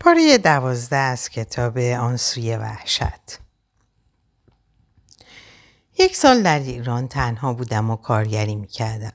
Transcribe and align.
پاره 0.00 0.38
دوازده 0.38 0.96
از 0.96 1.28
کتاب 1.28 1.78
آن 1.78 2.16
سوی 2.16 2.56
وحشت 2.56 3.38
یک 5.98 6.16
سال 6.16 6.42
در 6.42 6.58
ایران 6.58 7.08
تنها 7.08 7.52
بودم 7.54 7.90
و 7.90 7.96
کارگری 7.96 8.54
می‌کردم. 8.54 9.12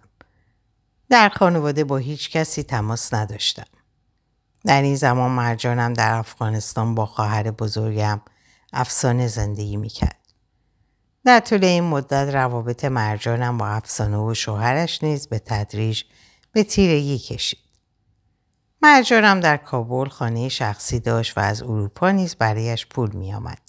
در 1.10 1.30
خانواده 1.30 1.84
با 1.84 1.98
هیچ 1.98 2.32
کسی 2.32 2.64
تماس 2.64 3.14
نداشتم. 3.14 3.66
در 4.66 4.82
این 4.82 4.96
زمان 4.96 5.32
مرجانم 5.32 5.94
در 5.94 6.14
افغانستان 6.14 6.96
با 6.96 7.06
خواهر 7.06 7.52
بزرگم 7.52 8.22
افسانه 8.74 9.28
زندگی 9.28 9.78
می‌کرد. 9.78 10.20
در 11.26 11.40
طول 11.40 11.64
این 11.64 11.84
مدت 11.84 12.34
روابط 12.34 12.86
مرجانم 12.86 13.58
با 13.58 13.68
افسانه 13.68 14.18
و 14.18 14.34
شوهرش 14.34 15.04
نیز 15.04 15.28
به 15.28 15.40
تدریج 15.40 16.04
به 16.52 16.64
تیرگی 16.64 17.20
کشید. 17.20 17.63
مرجانم 18.84 19.40
در 19.40 19.58
کابل 19.58 20.10
خانه 20.10 20.50
شخصی 20.50 21.00
داشت 21.00 21.38
و 21.38 21.42
از 21.42 21.62
اروپا 21.62 22.12
نیز 22.12 22.36
برایش 22.36 22.86
پول 22.86 23.12
می 23.12 23.34
آمد. 23.34 23.62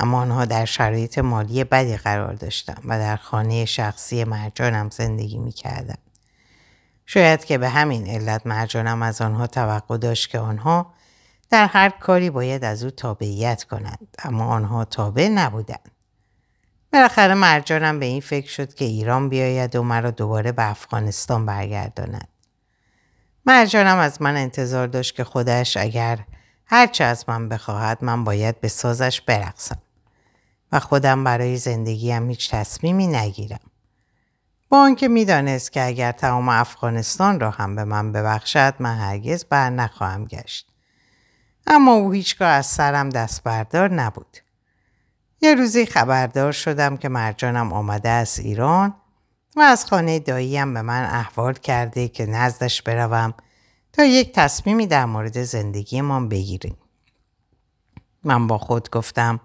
اما 0.00 0.20
آنها 0.20 0.44
در 0.44 0.64
شرایط 0.64 1.18
مالی 1.18 1.64
بدی 1.64 1.96
قرار 1.96 2.32
داشتم 2.32 2.82
و 2.84 2.98
در 2.98 3.16
خانه 3.16 3.64
شخصی 3.64 4.24
مرجانم 4.24 4.90
زندگی 4.90 5.38
می 5.38 5.52
کردم. 5.52 5.98
شاید 7.06 7.44
که 7.44 7.58
به 7.58 7.68
همین 7.68 8.06
علت 8.06 8.46
مرجانم 8.46 9.02
از 9.02 9.20
آنها 9.20 9.46
توقع 9.46 9.96
داشت 9.96 10.30
که 10.30 10.38
آنها 10.38 10.94
در 11.50 11.66
هر 11.66 11.88
کاری 11.88 12.30
باید 12.30 12.64
از 12.64 12.84
او 12.84 12.90
تابعیت 12.90 13.64
کنند 13.64 14.16
اما 14.24 14.44
آنها 14.44 14.84
تابع 14.84 15.28
نبودند. 15.28 15.90
بالاخره 16.92 17.34
مرجانم 17.34 18.00
به 18.00 18.06
این 18.06 18.20
فکر 18.20 18.50
شد 18.50 18.74
که 18.74 18.84
ایران 18.84 19.28
بیاید 19.28 19.76
و 19.76 19.82
مرا 19.82 20.10
دوباره 20.10 20.52
به 20.52 20.70
افغانستان 20.70 21.46
برگرداند. 21.46 22.28
مرجانم 23.48 23.98
از 23.98 24.22
من 24.22 24.36
انتظار 24.36 24.86
داشت 24.86 25.14
که 25.14 25.24
خودش 25.24 25.76
اگر 25.76 26.18
هرچه 26.66 27.04
از 27.04 27.24
من 27.28 27.48
بخواهد 27.48 28.04
من 28.04 28.24
باید 28.24 28.60
به 28.60 28.68
سازش 28.68 29.20
برقصم 29.20 29.78
و 30.72 30.80
خودم 30.80 31.24
برای 31.24 31.56
زندگیم 31.56 32.28
هیچ 32.28 32.50
تصمیمی 32.50 33.06
نگیرم. 33.06 33.60
با 34.68 34.78
آنکه 34.78 35.08
می‌دانست 35.08 35.72
که 35.72 35.86
اگر 35.86 36.12
تمام 36.12 36.48
افغانستان 36.48 37.40
را 37.40 37.50
هم 37.50 37.76
به 37.76 37.84
من 37.84 38.12
ببخشد 38.12 38.74
من 38.78 38.98
هرگز 38.98 39.44
بر 39.44 39.70
نخواهم 39.70 40.24
گشت. 40.24 40.68
اما 41.66 41.92
او 41.92 42.12
هیچگاه 42.12 42.48
از 42.48 42.66
سرم 42.66 43.08
دست 43.08 43.42
بردار 43.42 43.92
نبود. 43.92 44.36
یه 45.40 45.54
روزی 45.54 45.86
خبردار 45.86 46.52
شدم 46.52 46.96
که 46.96 47.08
مرجانم 47.08 47.72
آمده 47.72 48.08
از 48.08 48.38
ایران 48.38 48.94
و 49.58 49.62
از 49.62 49.86
خانه 49.86 50.18
داییم 50.18 50.74
به 50.74 50.82
من 50.82 51.04
احوال 51.04 51.54
کرده 51.54 52.08
که 52.08 52.26
نزدش 52.26 52.82
بروم 52.82 53.34
تا 53.92 54.04
یک 54.04 54.32
تصمیمی 54.34 54.86
در 54.86 55.04
مورد 55.04 55.42
زندگیمان 55.42 56.28
بگیریم. 56.28 56.76
من 58.24 58.46
با 58.46 58.58
خود 58.58 58.90
گفتم 58.90 59.40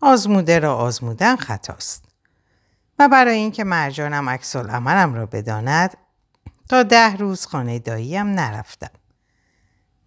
آزموده 0.00 0.58
را 0.58 0.76
آزمودن 0.76 1.36
خطاست. 1.36 2.04
و 2.98 3.08
برای 3.08 3.36
اینکه 3.36 3.64
مرجانم 3.64 4.28
عکس 4.28 4.56
عملم 4.56 5.14
را 5.14 5.26
بداند 5.26 5.96
تا 6.68 6.82
ده 6.82 7.16
روز 7.16 7.46
خانه 7.46 7.78
داییم 7.78 8.26
نرفتم. 8.26 8.90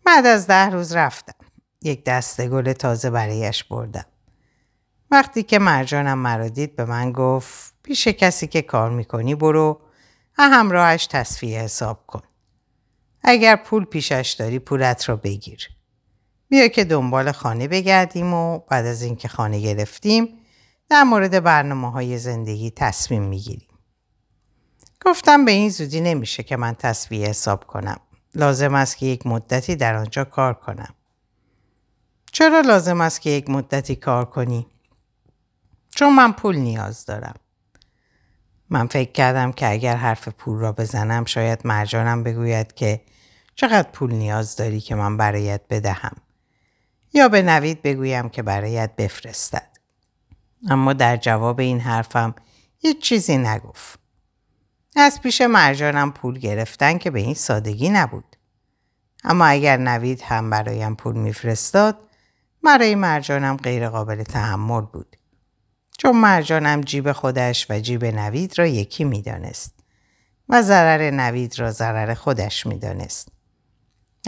بعد 0.05 0.25
از 0.25 0.47
ده 0.47 0.69
روز 0.69 0.93
رفتم. 0.95 1.45
یک 1.81 2.05
دسته 2.05 2.49
گل 2.49 2.73
تازه 2.73 3.09
برایش 3.09 3.63
بردم. 3.63 4.05
وقتی 5.11 5.43
که 5.43 5.59
مرجانم 5.59 6.17
مرا 6.17 6.47
دید 6.47 6.75
به 6.75 6.85
من 6.85 7.11
گفت 7.11 7.73
پیش 7.83 8.07
کسی 8.07 8.47
که 8.47 8.61
کار 8.61 8.89
می‌کنی 8.89 9.35
برو 9.35 9.81
و 10.37 10.49
همراهش 10.49 11.07
تصفیه 11.07 11.59
حساب 11.59 12.07
کن. 12.07 12.21
اگر 13.23 13.55
پول 13.55 13.85
پیشش 13.85 14.35
داری 14.39 14.59
پولت 14.59 15.09
را 15.09 15.15
بگیر. 15.15 15.69
بیا 16.49 16.67
که 16.67 16.83
دنبال 16.83 17.31
خانه 17.31 17.67
بگردیم 17.67 18.33
و 18.33 18.59
بعد 18.59 18.85
از 18.85 19.01
اینکه 19.01 19.27
خانه 19.27 19.59
گرفتیم 19.59 20.27
در 20.89 21.03
مورد 21.03 21.43
برنامه 21.43 21.91
های 21.91 22.17
زندگی 22.17 22.71
تصمیم 22.71 23.23
می‌گیریم. 23.23 23.67
گفتم 25.05 25.45
به 25.45 25.51
این 25.51 25.69
زودی 25.69 26.01
نمیشه 26.01 26.43
که 26.43 26.57
من 26.57 26.73
تصویه 26.73 27.27
حساب 27.27 27.67
کنم. 27.67 27.99
لازم 28.35 28.75
است 28.75 28.97
که 28.97 29.05
یک 29.05 29.27
مدتی 29.27 29.75
در 29.75 29.95
آنجا 29.95 30.23
کار 30.23 30.53
کنم. 30.53 30.93
چرا 32.31 32.61
لازم 32.61 33.01
است 33.01 33.21
که 33.21 33.29
یک 33.29 33.49
مدتی 33.49 33.95
کار 33.95 34.25
کنی؟ 34.25 34.67
چون 35.95 36.15
من 36.15 36.31
پول 36.31 36.55
نیاز 36.55 37.05
دارم. 37.05 37.35
من 38.69 38.87
فکر 38.87 39.11
کردم 39.11 39.51
که 39.51 39.71
اگر 39.71 39.95
حرف 39.95 40.27
پول 40.27 40.59
را 40.59 40.71
بزنم 40.71 41.25
شاید 41.25 41.67
مرجانم 41.67 42.23
بگوید 42.23 42.73
که 42.73 43.01
چقدر 43.55 43.89
پول 43.91 44.13
نیاز 44.13 44.55
داری 44.55 44.79
که 44.81 44.95
من 44.95 45.17
برایت 45.17 45.61
بدهم. 45.69 46.15
یا 47.13 47.29
به 47.29 47.41
نوید 47.41 47.81
بگویم 47.81 48.29
که 48.29 48.43
برایت 48.43 48.95
بفرستد. 48.95 49.67
اما 50.69 50.93
در 50.93 51.17
جواب 51.17 51.59
این 51.59 51.79
حرفم 51.79 52.35
هیچ 52.79 53.01
چیزی 53.01 53.37
نگفت. 53.37 53.99
از 54.95 55.21
پیش 55.21 55.41
مرجانم 55.41 56.11
پول 56.11 56.39
گرفتن 56.39 56.97
که 56.97 57.11
به 57.11 57.19
این 57.19 57.33
سادگی 57.33 57.89
نبود. 57.89 58.35
اما 59.23 59.45
اگر 59.45 59.77
نوید 59.77 60.21
هم 60.21 60.49
برایم 60.49 60.95
پول 60.95 61.15
میفرستاد 61.15 61.97
برای 62.63 62.95
مرجانم 62.95 63.57
غیر 63.57 63.89
قابل 63.89 64.23
تحمل 64.23 64.81
بود. 64.81 65.17
چون 66.01 66.15
مرجانم 66.15 66.81
جیب 66.81 67.11
خودش 67.11 67.67
و 67.69 67.79
جیب 67.79 68.05
نوید 68.05 68.59
را 68.59 68.67
یکی 68.67 69.03
می‌دانست 69.03 69.73
و 70.49 70.61
ضرر 70.61 71.11
نوید 71.11 71.59
را 71.59 71.71
ضرر 71.71 72.13
خودش 72.13 72.65
می‌دانست. 72.65 73.29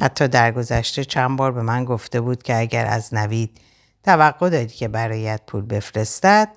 حتی 0.01 0.27
در 0.27 0.51
گذشته 0.51 1.05
چند 1.05 1.37
بار 1.37 1.51
به 1.51 1.61
من 1.61 1.85
گفته 1.85 2.21
بود 2.21 2.43
که 2.43 2.57
اگر 2.57 2.85
از 2.85 3.13
نوید 3.13 3.61
توقع 4.03 4.49
داری 4.49 4.67
که 4.67 4.87
برایت 4.87 5.41
پول 5.47 5.65
بفرستد 5.65 6.49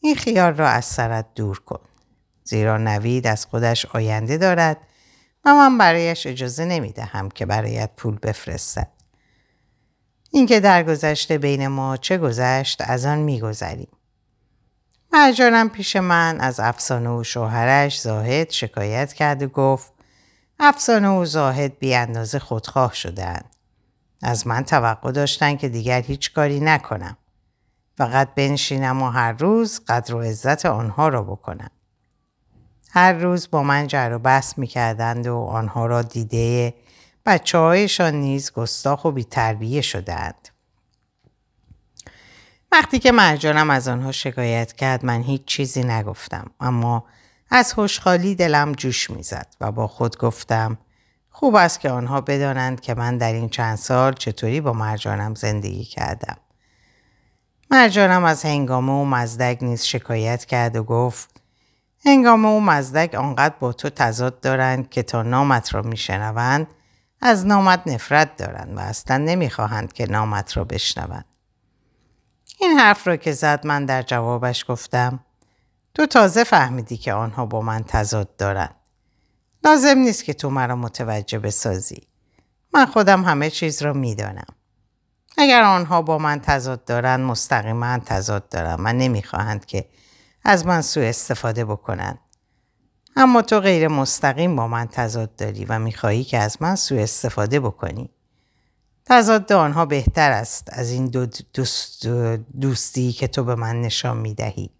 این 0.00 0.14
خیال 0.14 0.54
را 0.54 0.68
از 0.68 0.84
سرت 0.84 1.26
دور 1.34 1.58
کن. 1.58 1.80
زیرا 2.44 2.78
نوید 2.78 3.26
از 3.26 3.46
خودش 3.46 3.86
آینده 3.86 4.36
دارد 4.36 4.76
و 5.44 5.54
من 5.54 5.78
برایش 5.78 6.26
اجازه 6.26 6.64
نمی 6.64 6.92
دهم 6.92 7.28
که 7.28 7.46
برایت 7.46 7.90
پول 7.96 8.18
بفرستد. 8.22 8.90
اینکه 10.30 10.60
در 10.60 10.82
گذشته 10.82 11.38
بین 11.38 11.68
ما 11.68 11.96
چه 11.96 12.18
گذشت 12.18 12.80
از 12.80 13.06
آن 13.06 13.18
میگذریم. 13.18 13.88
مرجانم 15.12 15.68
پیش 15.68 15.96
من 15.96 16.40
از 16.40 16.60
افسانه 16.60 17.10
و 17.10 17.24
شوهرش 17.24 18.00
زاهد 18.00 18.50
شکایت 18.50 19.12
کرد 19.12 19.42
و 19.42 19.48
گفت 19.48 19.92
افسانه 20.58 21.08
و 21.08 21.24
زاهد 21.24 21.78
بی 21.78 21.94
اندازه 21.94 22.38
خودخواه 22.38 22.94
شدهاند. 22.94 23.56
از 24.22 24.46
من 24.46 24.64
توقع 24.64 25.12
داشتن 25.12 25.56
که 25.56 25.68
دیگر 25.68 26.02
هیچ 26.02 26.32
کاری 26.32 26.60
نکنم. 26.60 27.16
فقط 27.96 28.34
بنشینم 28.34 29.02
و 29.02 29.10
هر 29.10 29.32
روز 29.32 29.80
قدر 29.88 30.14
و 30.14 30.20
عزت 30.20 30.66
آنها 30.66 31.08
را 31.08 31.22
بکنم. 31.22 31.70
هر 32.90 33.12
روز 33.12 33.50
با 33.50 33.62
من 33.62 33.86
جر 33.86 34.12
و 34.12 34.18
بحث 34.18 34.58
می‌کردند 34.58 35.26
و 35.26 35.36
آنها 35.36 35.86
را 35.86 36.02
دیده 36.02 36.74
بچه 37.26 37.58
هایشان 37.58 38.14
نیز 38.14 38.52
گستاخ 38.52 39.04
و 39.04 39.10
بیتربیه 39.10 39.80
شدهاند. 39.80 40.49
وقتی 42.72 42.98
که 42.98 43.12
مرجانم 43.12 43.70
از 43.70 43.88
آنها 43.88 44.12
شکایت 44.12 44.72
کرد 44.72 45.04
من 45.04 45.22
هیچ 45.22 45.44
چیزی 45.44 45.82
نگفتم 45.82 46.50
اما 46.60 47.04
از 47.50 47.74
خوشحالی 47.74 48.34
دلم 48.34 48.72
جوش 48.72 49.10
می‌زد 49.10 49.46
و 49.60 49.72
با 49.72 49.86
خود 49.86 50.18
گفتم 50.18 50.78
خوب 51.30 51.54
است 51.54 51.80
که 51.80 51.90
آنها 51.90 52.20
بدانند 52.20 52.80
که 52.80 52.94
من 52.94 53.18
در 53.18 53.32
این 53.32 53.48
چند 53.48 53.76
سال 53.76 54.12
چطوری 54.12 54.60
با 54.60 54.72
مرجانم 54.72 55.34
زندگی 55.34 55.84
کردم. 55.84 56.36
مرجانم 57.70 58.24
از 58.24 58.44
هنگامه 58.44 58.92
و 58.92 59.04
مزدک 59.04 59.58
نیز 59.62 59.84
شکایت 59.84 60.44
کرد 60.44 60.76
و 60.76 60.82
گفت 60.82 61.42
هنگامه 62.04 62.48
و 62.48 62.60
مزدک 62.60 63.14
آنقدر 63.14 63.54
با 63.60 63.72
تو 63.72 63.90
تضاد 63.90 64.40
دارند 64.40 64.90
که 64.90 65.02
تا 65.02 65.22
نامت 65.22 65.74
را 65.74 65.82
میشنوند 65.82 66.66
از 67.20 67.46
نامت 67.46 67.82
نفرت 67.86 68.36
دارند 68.36 68.76
و 68.76 68.80
اصلا 68.80 69.16
نمی‌خواهند 69.16 69.92
که 69.92 70.06
نامت 70.06 70.56
را 70.56 70.64
بشنوند. 70.64 71.24
این 72.60 72.78
حرف 72.78 73.06
را 73.08 73.16
که 73.16 73.32
زد 73.32 73.66
من 73.66 73.84
در 73.84 74.02
جوابش 74.02 74.64
گفتم 74.68 75.20
تو 75.94 76.06
تازه 76.06 76.44
فهمیدی 76.44 76.96
که 76.96 77.12
آنها 77.12 77.46
با 77.46 77.60
من 77.60 77.84
تضاد 77.88 78.36
دارند. 78.36 78.74
لازم 79.64 79.98
نیست 79.98 80.24
که 80.24 80.34
تو 80.34 80.50
مرا 80.50 80.76
متوجه 80.76 81.38
بسازی. 81.38 82.08
من 82.74 82.86
خودم 82.86 83.24
همه 83.24 83.50
چیز 83.50 83.82
را 83.82 83.92
می‌دانم. 83.92 84.54
اگر 85.38 85.62
آنها 85.62 86.02
با 86.02 86.18
من 86.18 86.40
تضاد 86.40 86.84
دارند 86.84 87.20
مستقیما 87.20 87.98
تضاد 87.98 88.48
دارم 88.48 88.86
و 88.86 88.92
نمی‌خواهند 88.92 89.66
که 89.66 89.88
از 90.44 90.66
من 90.66 90.82
سوء 90.82 91.04
استفاده 91.04 91.64
بکنند. 91.64 92.18
اما 93.16 93.42
تو 93.42 93.60
غیر 93.60 93.88
مستقیم 93.88 94.56
با 94.56 94.68
من 94.68 94.86
تضاد 94.86 95.36
داری 95.36 95.64
و 95.64 95.78
می‌خواهی 95.78 96.24
که 96.24 96.38
از 96.38 96.62
من 96.62 96.76
سوء 96.76 97.02
استفاده 97.02 97.60
بکنی. 97.60 98.10
تضاد 99.10 99.52
آنها 99.52 99.86
بهتر 99.86 100.30
است 100.30 100.68
از 100.72 100.90
این 100.90 101.06
دو 101.06 101.26
دوست 101.54 102.06
دوستی 102.60 103.12
که 103.12 103.28
تو 103.28 103.44
به 103.44 103.54
من 103.54 103.80
نشان 103.80 104.16
می‌دهی. 104.16 104.70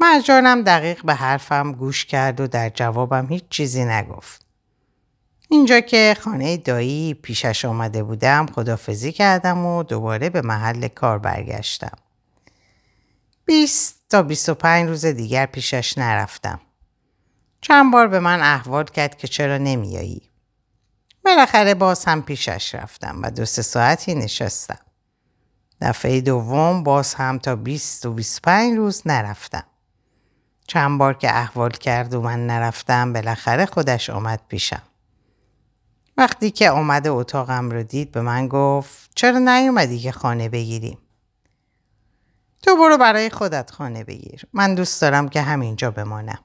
مرجانم 0.00 0.62
دقیق 0.62 1.04
به 1.04 1.14
حرفم 1.14 1.72
گوش 1.72 2.04
کرد 2.04 2.40
و 2.40 2.46
در 2.46 2.68
جوابم 2.68 3.26
هیچ 3.26 3.44
چیزی 3.50 3.84
نگفت. 3.84 4.46
اینجا 5.48 5.80
که 5.80 6.16
خانه 6.20 6.56
دایی 6.56 7.14
پیشش 7.14 7.64
آمده 7.64 8.02
بودم 8.02 8.46
خدافزی 8.46 9.12
کردم 9.12 9.66
و 9.66 9.82
دوباره 9.82 10.30
به 10.30 10.42
محل 10.42 10.88
کار 10.88 11.18
برگشتم. 11.18 11.96
20 13.44 14.00
تا 14.08 14.22
25 14.22 14.88
روز 14.88 15.06
دیگر 15.06 15.46
پیشش 15.46 15.98
نرفتم. 15.98 16.60
چند 17.60 17.92
بار 17.92 18.08
به 18.08 18.20
من 18.20 18.40
احوال 18.40 18.84
کرد 18.84 19.18
که 19.18 19.28
چرا 19.28 19.58
نمیایی. 19.58 20.33
بالاخره 21.24 21.74
باز 21.74 22.04
هم 22.04 22.22
پیشش 22.22 22.74
رفتم 22.74 23.20
و 23.22 23.30
دو 23.30 23.44
سه 23.44 23.62
ساعتی 23.62 24.14
نشستم. 24.14 24.78
دفعه 25.80 26.20
دوم 26.20 26.82
باز 26.82 27.14
هم 27.14 27.38
تا 27.38 27.56
20 27.56 28.06
و 28.06 28.12
25 28.12 28.76
روز 28.76 29.02
نرفتم. 29.06 29.64
چند 30.66 30.98
بار 30.98 31.14
که 31.14 31.36
احوال 31.36 31.70
کرد 31.70 32.14
و 32.14 32.20
من 32.20 32.46
نرفتم 32.46 33.12
بالاخره 33.12 33.66
خودش 33.66 34.10
آمد 34.10 34.40
پیشم. 34.48 34.82
وقتی 36.16 36.50
که 36.50 36.70
آمده 36.70 37.10
اتاقم 37.10 37.70
رو 37.70 37.82
دید 37.82 38.12
به 38.12 38.20
من 38.20 38.48
گفت 38.48 39.10
چرا 39.14 39.38
نیومدی 39.38 39.98
که 39.98 40.12
خانه 40.12 40.48
بگیریم؟ 40.48 40.98
تو 42.62 42.76
برو 42.76 42.98
برای 42.98 43.30
خودت 43.30 43.70
خانه 43.70 44.04
بگیر. 44.04 44.46
من 44.52 44.74
دوست 44.74 45.02
دارم 45.02 45.28
که 45.28 45.42
همینجا 45.42 45.90
بمانم. 45.90 46.38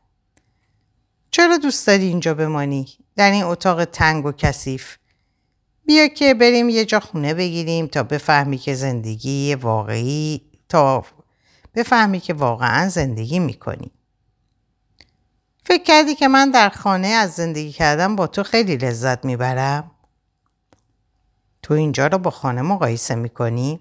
چرا 1.31 1.57
دوست 1.57 1.87
داری 1.87 2.05
اینجا 2.05 2.33
بمانی؟ 2.33 2.87
در 3.19 3.31
این 3.31 3.43
اتاق 3.43 3.85
تنگ 3.85 4.25
و 4.25 4.31
کثیف 4.31 4.97
بیا 5.85 6.07
که 6.07 6.33
بریم 6.33 6.69
یه 6.69 6.85
جا 6.85 6.99
خونه 6.99 7.33
بگیریم 7.33 7.87
تا 7.87 8.03
بفهمی 8.03 8.57
که 8.57 8.75
زندگی 8.75 9.55
واقعی 9.55 10.41
تا 10.69 11.05
بفهمی 11.75 12.19
که 12.19 12.33
واقعا 12.33 12.89
زندگی 12.89 13.39
می‌کنی. 13.39 13.91
فکر 15.65 15.83
کردی 15.83 16.15
که 16.15 16.27
من 16.27 16.51
در 16.51 16.69
خانه 16.69 17.07
از 17.07 17.31
زندگی 17.31 17.71
کردم 17.71 18.15
با 18.15 18.27
تو 18.27 18.43
خیلی 18.43 18.77
لذت 18.77 19.25
می‌برم؟ 19.25 19.91
تو 21.61 21.73
اینجا 21.73 22.07
رو 22.07 22.17
با 22.17 22.31
خانه 22.31 22.61
مقایسه 22.61 23.15
می‌کنی؟ 23.15 23.79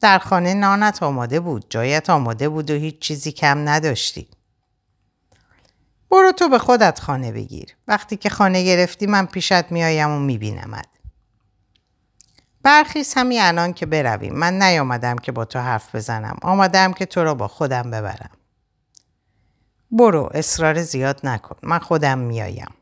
در 0.00 0.18
خانه 0.18 0.54
نانت 0.54 1.02
آماده 1.02 1.40
بود، 1.40 1.66
جایت 1.70 2.10
آماده 2.10 2.48
بود 2.48 2.70
و 2.70 2.74
هیچ 2.74 2.98
چیزی 2.98 3.32
کم 3.32 3.68
نداشتی. 3.68 4.28
برو 6.10 6.32
تو 6.32 6.48
به 6.48 6.58
خودت 6.58 7.00
خانه 7.00 7.32
بگیر. 7.32 7.76
وقتی 7.88 8.16
که 8.16 8.30
خانه 8.30 8.64
گرفتی 8.64 9.06
من 9.06 9.26
پیشت 9.26 9.72
میایم 9.72 10.10
و 10.10 10.18
میبینمت. 10.18 10.86
برخیز 12.62 13.14
همین 13.14 13.40
الان 13.42 13.72
که 13.72 13.86
برویم. 13.86 14.34
من 14.34 14.62
نیامدم 14.62 15.16
که 15.16 15.32
با 15.32 15.44
تو 15.44 15.58
حرف 15.58 15.94
بزنم. 15.94 16.36
آمدم 16.42 16.92
که 16.92 17.06
تو 17.06 17.24
را 17.24 17.34
با 17.34 17.48
خودم 17.48 17.90
ببرم. 17.90 18.30
برو 19.90 20.30
اصرار 20.34 20.82
زیاد 20.82 21.20
نکن. 21.24 21.56
من 21.62 21.78
خودم 21.78 22.18
میایم. 22.18 22.74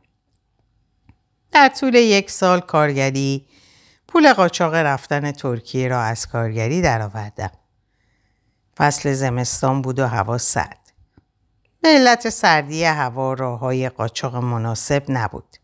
در 1.53 1.69
طول 1.69 1.95
یک 1.95 2.31
سال 2.31 2.61
کارگری 2.61 3.47
پول 4.09 4.33
قاچاق 4.33 4.75
رفتن 4.75 5.33
ترکیه 5.33 5.89
را 5.89 6.03
از 6.03 6.27
کارگری 6.27 6.83
درآوردم. 6.83 7.51
فصل 8.77 9.13
زمستان 9.13 9.83
بود 9.83 9.99
و 9.99 10.07
هوا 10.07 10.39
سرد. 10.39 10.88
به 11.83 11.89
علت 11.89 12.29
سردی 12.29 12.85
هوا 12.85 13.33
راه 13.33 13.59
های 13.59 13.89
قاچاق 13.89 14.37
مناسب 14.37 15.03
نبود. 15.09 15.57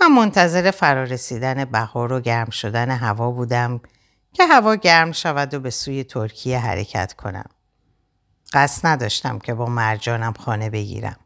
من 0.00 0.12
منتظر 0.12 0.70
فرارسیدن 0.70 1.64
بهار 1.64 2.12
و 2.12 2.20
گرم 2.20 2.50
شدن 2.50 2.90
هوا 2.90 3.30
بودم 3.30 3.80
که 4.32 4.46
هوا 4.46 4.74
گرم 4.74 5.12
شود 5.12 5.54
و 5.54 5.60
به 5.60 5.70
سوی 5.70 6.04
ترکیه 6.04 6.58
حرکت 6.58 7.12
کنم. 7.12 7.50
قصد 8.52 8.86
نداشتم 8.86 9.38
که 9.38 9.54
با 9.54 9.66
مرجانم 9.66 10.32
خانه 10.32 10.70
بگیرم. 10.70 11.16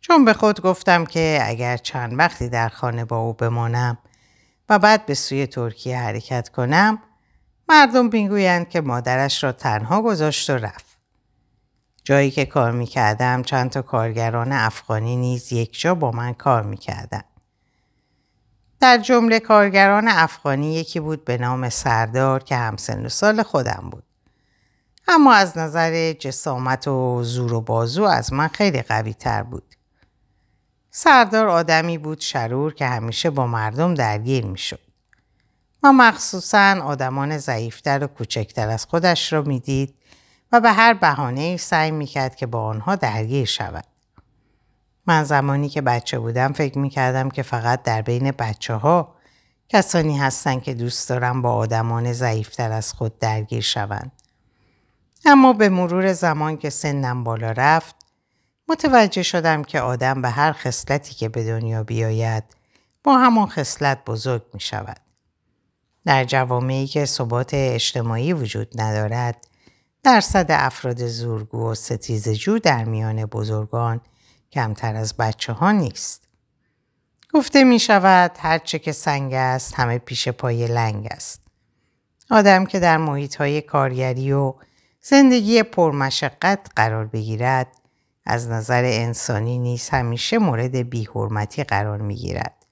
چون 0.00 0.24
به 0.24 0.32
خود 0.32 0.60
گفتم 0.60 1.04
که 1.04 1.38
اگر 1.42 1.76
چند 1.76 2.18
وقتی 2.18 2.48
در 2.48 2.68
خانه 2.68 3.04
با 3.04 3.18
او 3.18 3.32
بمانم 3.32 3.98
و 4.68 4.78
بعد 4.78 5.06
به 5.06 5.14
سوی 5.14 5.46
ترکیه 5.46 5.98
حرکت 5.98 6.48
کنم 6.48 6.98
مردم 7.68 8.06
می‌گویند 8.06 8.68
که 8.68 8.80
مادرش 8.80 9.44
را 9.44 9.52
تنها 9.52 10.02
گذاشت 10.02 10.50
و 10.50 10.52
رفت. 10.52 10.91
جایی 12.04 12.30
که 12.30 12.44
کار 12.44 12.72
می‌کردم 12.72 13.42
چند 13.42 13.70
تا 13.70 13.82
کارگران 13.82 14.52
افغانی 14.52 15.16
نیز 15.16 15.52
یک 15.52 15.80
جا 15.80 15.94
با 15.94 16.10
من 16.10 16.32
کار 16.32 16.62
می‌کردن. 16.62 17.22
در 18.80 18.98
جمله 18.98 19.40
کارگران 19.40 20.08
افغانی 20.08 20.74
یکی 20.74 21.00
بود 21.00 21.24
به 21.24 21.38
نام 21.38 21.68
سردار 21.68 22.42
که 22.42 22.56
همسن 22.56 23.06
و 23.06 23.08
سال 23.08 23.42
خودم 23.42 23.88
بود. 23.90 24.04
اما 25.08 25.34
از 25.34 25.58
نظر 25.58 26.12
جسامت 26.12 26.88
و 26.88 27.22
زور 27.22 27.52
و 27.52 27.60
بازو 27.60 28.04
از 28.04 28.32
من 28.32 28.48
خیلی 28.48 28.82
قوی 28.82 29.14
تر 29.14 29.42
بود. 29.42 29.74
سردار 30.90 31.48
آدمی 31.48 31.98
بود 31.98 32.20
شرور 32.20 32.74
که 32.74 32.86
همیشه 32.86 33.30
با 33.30 33.46
مردم 33.46 33.94
درگیر 33.94 34.46
می‌شد. 34.46 34.80
و 35.82 35.92
مخصوصا 35.92 36.82
آدمان 36.82 37.38
ضعیفتر 37.38 38.04
و 38.04 38.06
کوچکتر 38.06 38.68
از 38.68 38.86
خودش 38.86 39.32
را 39.32 39.42
می‌دید 39.42 39.94
و 40.52 40.60
به 40.60 40.72
هر 40.72 40.94
بهانه 40.94 41.56
سعی 41.56 41.90
می‌کرد 41.90 42.36
که 42.36 42.46
با 42.46 42.64
آنها 42.64 42.96
درگیر 42.96 43.44
شود. 43.44 43.84
من 45.06 45.24
زمانی 45.24 45.68
که 45.68 45.80
بچه 45.80 46.18
بودم 46.18 46.52
فکر 46.52 46.78
می‌کردم 46.78 47.30
که 47.30 47.42
فقط 47.42 47.82
در 47.82 48.02
بین 48.02 48.30
بچه 48.30 48.74
ها 48.74 49.14
کسانی 49.68 50.18
هستند 50.18 50.62
که 50.62 50.74
دوست 50.74 51.08
دارم 51.08 51.42
با 51.42 51.54
آدمان 51.54 52.12
ضعیفتر 52.12 52.72
از 52.72 52.92
خود 52.92 53.18
درگیر 53.18 53.60
شوند. 53.60 54.12
اما 55.24 55.52
به 55.52 55.68
مرور 55.68 56.12
زمان 56.12 56.56
که 56.56 56.70
سنم 56.70 57.24
بالا 57.24 57.52
رفت 57.52 57.96
متوجه 58.68 59.22
شدم 59.22 59.62
که 59.64 59.80
آدم 59.80 60.22
به 60.22 60.30
هر 60.30 60.52
خصلتی 60.52 61.14
که 61.14 61.28
به 61.28 61.44
دنیا 61.44 61.82
بیاید 61.82 62.44
با 63.04 63.18
همان 63.18 63.46
خصلت 63.46 64.04
بزرگ 64.04 64.42
می 64.54 64.60
شود. 64.60 65.00
در 66.04 66.24
جوامعی 66.24 66.86
که 66.86 67.04
ثبات 67.04 67.50
اجتماعی 67.54 68.32
وجود 68.32 68.80
ندارد 68.80 69.46
درصد 70.04 70.46
افراد 70.48 71.06
زورگو 71.06 71.70
و 71.70 71.74
ستیزجو 71.74 72.58
در 72.58 72.84
میان 72.84 73.26
بزرگان 73.26 74.00
کمتر 74.52 74.96
از 74.96 75.16
بچه 75.16 75.52
ها 75.52 75.72
نیست. 75.72 76.28
گفته 77.34 77.64
می 77.64 77.78
شود 77.78 78.30
هرچه 78.38 78.78
که 78.78 78.92
سنگ 78.92 79.34
است 79.34 79.74
همه 79.74 79.98
پیش 79.98 80.28
پای 80.28 80.66
لنگ 80.66 81.08
است. 81.10 81.42
آدم 82.30 82.66
که 82.66 82.80
در 82.80 82.96
محیط 82.96 83.36
های 83.36 83.60
کارگری 83.60 84.32
و 84.32 84.54
زندگی 85.00 85.62
پرمشقت 85.62 86.70
قرار 86.76 87.06
بگیرد 87.06 87.66
از 88.26 88.48
نظر 88.48 88.84
انسانی 88.84 89.58
نیز 89.58 89.88
همیشه 89.88 90.38
مورد 90.38 90.76
بیحرمتی 90.76 91.64
قرار 91.64 92.00
می 92.00 92.14
گیرد. 92.14 92.66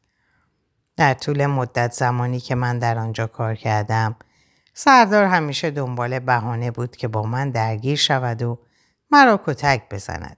در 0.96 1.14
طول 1.14 1.46
مدت 1.46 1.92
زمانی 1.92 2.40
که 2.40 2.54
من 2.54 2.78
در 2.78 2.98
آنجا 2.98 3.26
کار 3.26 3.54
کردم 3.54 4.16
سردار 4.82 5.24
همیشه 5.24 5.70
دنبال 5.70 6.18
بهانه 6.18 6.70
بود 6.70 6.96
که 6.96 7.08
با 7.08 7.22
من 7.22 7.50
درگیر 7.50 7.96
شود 7.96 8.42
و 8.42 8.58
مرا 9.10 9.40
کتک 9.46 9.82
بزند. 9.90 10.36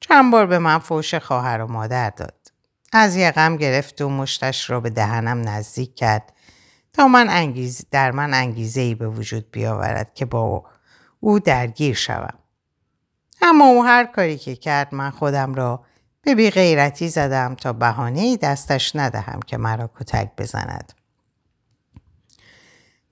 چند 0.00 0.32
بار 0.32 0.46
به 0.46 0.58
من 0.58 0.78
فوش 0.78 1.14
خواهر 1.14 1.60
و 1.60 1.66
مادر 1.66 2.10
داد. 2.10 2.52
از 2.92 3.16
یقم 3.16 3.56
گرفت 3.56 4.00
و 4.00 4.08
مشتش 4.08 4.70
را 4.70 4.80
به 4.80 4.90
دهنم 4.90 5.48
نزدیک 5.48 5.94
کرد 5.94 6.32
تا 6.92 7.08
من 7.08 7.28
انگیز 7.30 7.86
در 7.90 8.10
من 8.10 8.34
انگیزه 8.34 8.80
ای 8.80 8.94
به 8.94 9.08
وجود 9.08 9.50
بیاورد 9.50 10.14
که 10.14 10.24
با 10.24 10.64
او 11.20 11.38
درگیر 11.38 11.94
شوم. 11.94 12.38
اما 13.42 13.64
او 13.64 13.84
هر 13.84 14.04
کاری 14.04 14.38
که 14.38 14.56
کرد 14.56 14.94
من 14.94 15.10
خودم 15.10 15.54
را 15.54 15.84
به 16.22 16.34
بی 16.34 16.50
غیرتی 16.50 17.08
زدم 17.08 17.54
تا 17.54 17.72
بهانه 17.72 18.36
دستش 18.36 18.96
ندهم 18.96 19.40
که 19.46 19.56
مرا 19.56 19.90
کتک 20.00 20.30
بزند. 20.38 20.97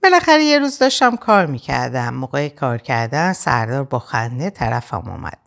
بالاخره 0.06 0.44
یه 0.44 0.58
روز 0.58 0.78
داشتم 0.78 1.16
کار 1.16 1.46
می‌کردم. 1.46 2.14
موقع 2.14 2.48
کار 2.48 2.78
کردن 2.78 3.32
سردار 3.32 3.84
با 3.84 3.98
خنده 3.98 4.50
طرفم 4.50 5.10
آمد. 5.10 5.38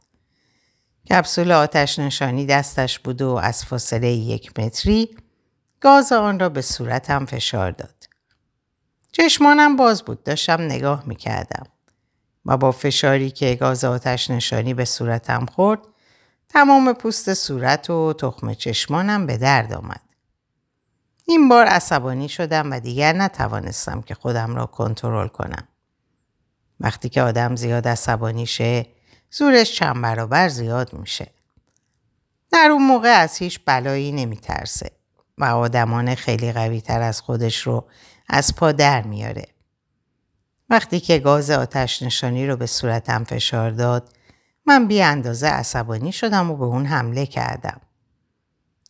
کپسول 1.09 1.51
آتش 1.51 1.99
نشانی 1.99 2.45
دستش 2.45 2.99
بود 2.99 3.21
و 3.21 3.29
از 3.29 3.65
فاصله 3.65 4.11
یک 4.11 4.59
متری 4.59 5.17
گاز 5.81 6.11
آن 6.11 6.39
را 6.39 6.49
به 6.49 6.61
صورتم 6.61 7.25
فشار 7.25 7.71
داد. 7.71 8.09
چشمانم 9.11 9.75
باز 9.75 10.03
بود 10.03 10.23
داشتم 10.23 10.61
نگاه 10.61 11.03
می‌کردم 11.05 11.65
و 12.45 12.57
با 12.57 12.71
فشاری 12.71 13.31
که 13.31 13.55
گاز 13.55 13.83
آتش 13.83 14.29
نشانی 14.29 14.73
به 14.73 14.85
صورتم 14.85 15.45
خورد 15.45 15.79
تمام 16.49 16.93
پوست 16.93 17.33
صورت 17.33 17.89
و 17.89 18.13
تخم 18.13 18.53
چشمانم 18.53 19.25
به 19.25 19.37
درد 19.37 19.73
آمد. 19.73 20.08
این 21.29 21.49
بار 21.49 21.65
عصبانی 21.65 22.29
شدم 22.29 22.71
و 22.71 22.79
دیگر 22.79 23.13
نتوانستم 23.13 24.01
که 24.01 24.15
خودم 24.15 24.55
را 24.55 24.65
کنترل 24.65 25.27
کنم. 25.27 25.67
وقتی 26.79 27.09
که 27.09 27.21
آدم 27.21 27.55
زیاد 27.55 27.87
عصبانی 27.87 28.45
شه 28.45 28.85
زورش 29.31 29.75
چند 29.75 30.01
برابر 30.01 30.49
زیاد 30.49 30.93
میشه. 30.93 31.27
در 32.51 32.69
اون 32.71 32.87
موقع 32.87 33.09
از 33.09 33.37
هیچ 33.37 33.59
بلایی 33.65 34.11
نمیترسه 34.11 34.91
و 35.37 35.43
آدمان 35.45 36.15
خیلی 36.15 36.51
قوی 36.51 36.81
تر 36.81 37.01
از 37.01 37.21
خودش 37.21 37.61
رو 37.67 37.85
از 38.29 38.55
پا 38.55 38.71
در 38.71 39.01
میاره. 39.01 39.45
وقتی 40.69 40.99
که 40.99 41.19
گاز 41.19 41.49
آتش 41.49 42.01
نشانی 42.01 42.47
رو 42.47 42.55
به 42.55 42.65
صورتم 42.65 43.23
فشار 43.23 43.71
داد 43.71 44.13
من 44.65 44.87
بی 44.87 45.01
اندازه 45.01 45.47
عصبانی 45.47 46.11
شدم 46.11 46.51
و 46.51 46.57
به 46.57 46.65
اون 46.65 46.85
حمله 46.85 47.25
کردم. 47.25 47.81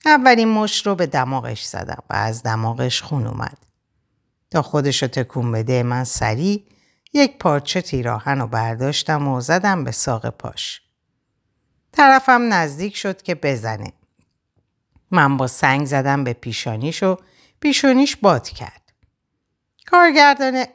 اولین 0.06 0.48
مش 0.48 0.88
رو 0.88 0.96
به 0.96 1.06
دماغش 1.06 1.64
زدم 1.64 2.04
و 2.10 2.14
از 2.14 2.44
دماغش 2.44 3.02
خون 3.02 3.28
اومد. 3.28 3.58
تا 4.52 4.62
خودش 4.62 5.02
رو 5.02 5.08
تکون 5.08 5.52
بده 5.52 5.84
من 5.84 6.04
سریع 6.04 6.64
یک 7.14 7.38
پارچه 7.38 7.82
تیراهن 7.82 8.40
رو 8.40 8.48
برداشتم 8.48 9.28
و 9.28 9.42
زدم 9.42 9.84
به 9.84 9.92
ساق 9.92 10.30
پاش. 10.30 10.82
طرفم 11.92 12.54
نزدیک 12.54 12.96
شد 12.96 13.22
که 13.22 13.36
بزنه. 13.36 13.94
من 15.12 15.38
با 15.38 15.48
سنگ 15.48 15.86
زدم 15.86 16.24
به 16.24 16.34
پیشانیش 16.34 17.04
و 17.04 17.18
پیشانیش 17.60 18.16
باد 18.16 18.50
کرد. 18.50 18.94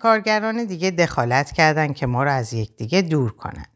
کارگران 0.01 0.65
دیگه 0.65 0.91
دخالت 0.91 1.53
کردن 1.53 1.93
که 1.93 2.07
ما 2.07 2.25
رو 2.25 2.33
از 2.33 2.53
یکدیگه 2.53 3.03
دور 3.03 3.33
کنن. 3.33 3.67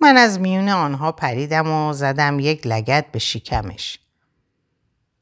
من 0.00 0.16
از 0.16 0.40
میون 0.40 0.68
آنها 0.68 1.12
پریدم 1.12 1.70
و 1.70 1.92
زدم 1.92 2.40
یک 2.40 2.66
لگت 2.66 3.06
به 3.12 3.18
شکمش. 3.18 3.98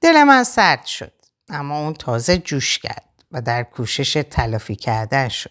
دل 0.02 0.22
من 0.24 0.44
سرد 0.44 0.86
شد 0.86 1.12
اما 1.48 1.78
اون 1.78 1.94
تازه 1.94 2.38
جوش 2.38 2.78
کرد 2.78 3.24
و 3.32 3.40
در 3.40 3.62
کوشش 3.62 4.24
تلافی 4.30 4.76
کردن 4.76 5.28
شد. 5.28 5.50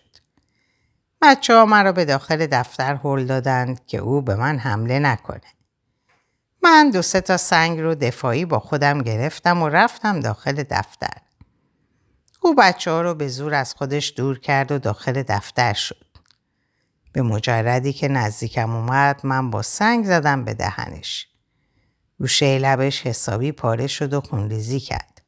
بچه 1.22 1.54
ها 1.54 1.66
مرا 1.66 1.92
به 1.92 2.06
داخل 2.06 2.48
دفتر 2.48 2.96
هل 3.04 3.26
دادند 3.26 3.86
که 3.86 3.98
او 3.98 4.22
به 4.22 4.36
من 4.36 4.60
حمله 4.60 5.00
نکنه. 5.00 5.42
من 6.64 6.90
دو 6.90 7.02
سه 7.02 7.22
تا 7.22 7.38
سنگ 7.38 7.80
رو 7.80 7.96
دفاعی 7.96 8.46
با 8.46 8.60
خودم 8.60 9.02
گرفتم 9.02 9.62
و 9.62 9.70
رفتم 9.70 10.20
داخل 10.20 10.64
دفتر. 10.64 11.18
او 12.42 12.56
بچه 12.56 12.92
ها 12.92 13.02
رو 13.02 13.14
به 13.14 13.28
زور 13.28 13.54
از 13.54 13.74
خودش 13.74 14.14
دور 14.18 14.40
کرد 14.40 14.72
و 14.72 14.80
داخل 14.80 15.24
دفتر 15.24 15.74
شد. 15.74 16.06
به 17.14 17.22
مجردی 17.22 17.94
که 17.94 18.08
نزدیکم 18.08 18.76
اومد 18.76 19.26
من 19.26 19.50
با 19.50 19.62
سنگ 19.62 20.06
زدم 20.06 20.46
به 20.46 20.54
دهنش. 20.54 21.31
گوشه 22.22 22.58
لبش 22.58 23.08
حسابی 23.08 23.52
پاره 23.52 23.88
شد 23.88 24.14
و 24.14 24.22
خونریزی 24.22 24.80
کرد. 24.80 25.22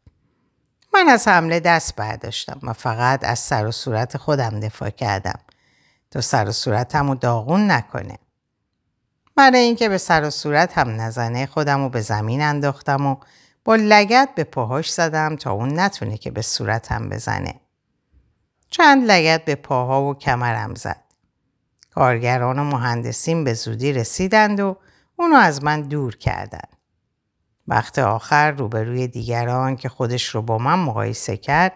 من 0.93 1.09
از 1.09 1.27
حمله 1.27 1.59
دست 1.59 1.95
برداشتم 1.95 2.59
و 2.63 2.73
فقط 2.73 3.23
از 3.23 3.39
سر 3.39 3.65
و 3.65 3.71
صورت 3.71 4.17
خودم 4.17 4.59
دفاع 4.59 4.89
کردم 4.89 5.39
تا 6.11 6.21
سر 6.21 6.49
و 6.49 6.51
صورتم 6.51 7.09
رو 7.09 7.15
داغون 7.15 7.71
نکنه. 7.71 8.17
برای 9.35 9.59
اینکه 9.59 9.89
به 9.89 9.97
سر 9.97 10.23
و 10.23 10.29
صورت 10.29 10.77
هم 10.77 11.01
نزنه 11.01 11.45
خودم 11.45 11.83
رو 11.83 11.89
به 11.89 12.01
زمین 12.01 12.41
انداختم 12.41 13.05
و 13.05 13.15
با 13.65 13.75
لگت 13.75 14.29
به 14.35 14.43
پاهاش 14.43 14.91
زدم 14.91 15.35
تا 15.35 15.51
اون 15.51 15.79
نتونه 15.79 16.17
که 16.17 16.31
به 16.31 16.41
صورتم 16.41 17.09
بزنه. 17.09 17.55
چند 18.69 19.11
لگت 19.11 19.45
به 19.45 19.55
پاها 19.55 20.03
و 20.03 20.13
کمرم 20.13 20.75
زد. 20.75 21.03
کارگران 21.91 22.59
و 22.59 22.63
مهندسین 22.63 23.43
به 23.43 23.53
زودی 23.53 23.93
رسیدند 23.93 24.59
و 24.59 24.77
اونو 25.15 25.35
از 25.35 25.63
من 25.63 25.81
دور 25.81 26.15
کردند. 26.15 26.72
وقت 27.67 27.99
آخر 27.99 28.51
روبروی 28.51 29.07
دیگران 29.07 29.75
که 29.75 29.89
خودش 29.89 30.27
رو 30.27 30.41
با 30.41 30.57
من 30.57 30.79
مقایسه 30.79 31.37
کرد 31.37 31.73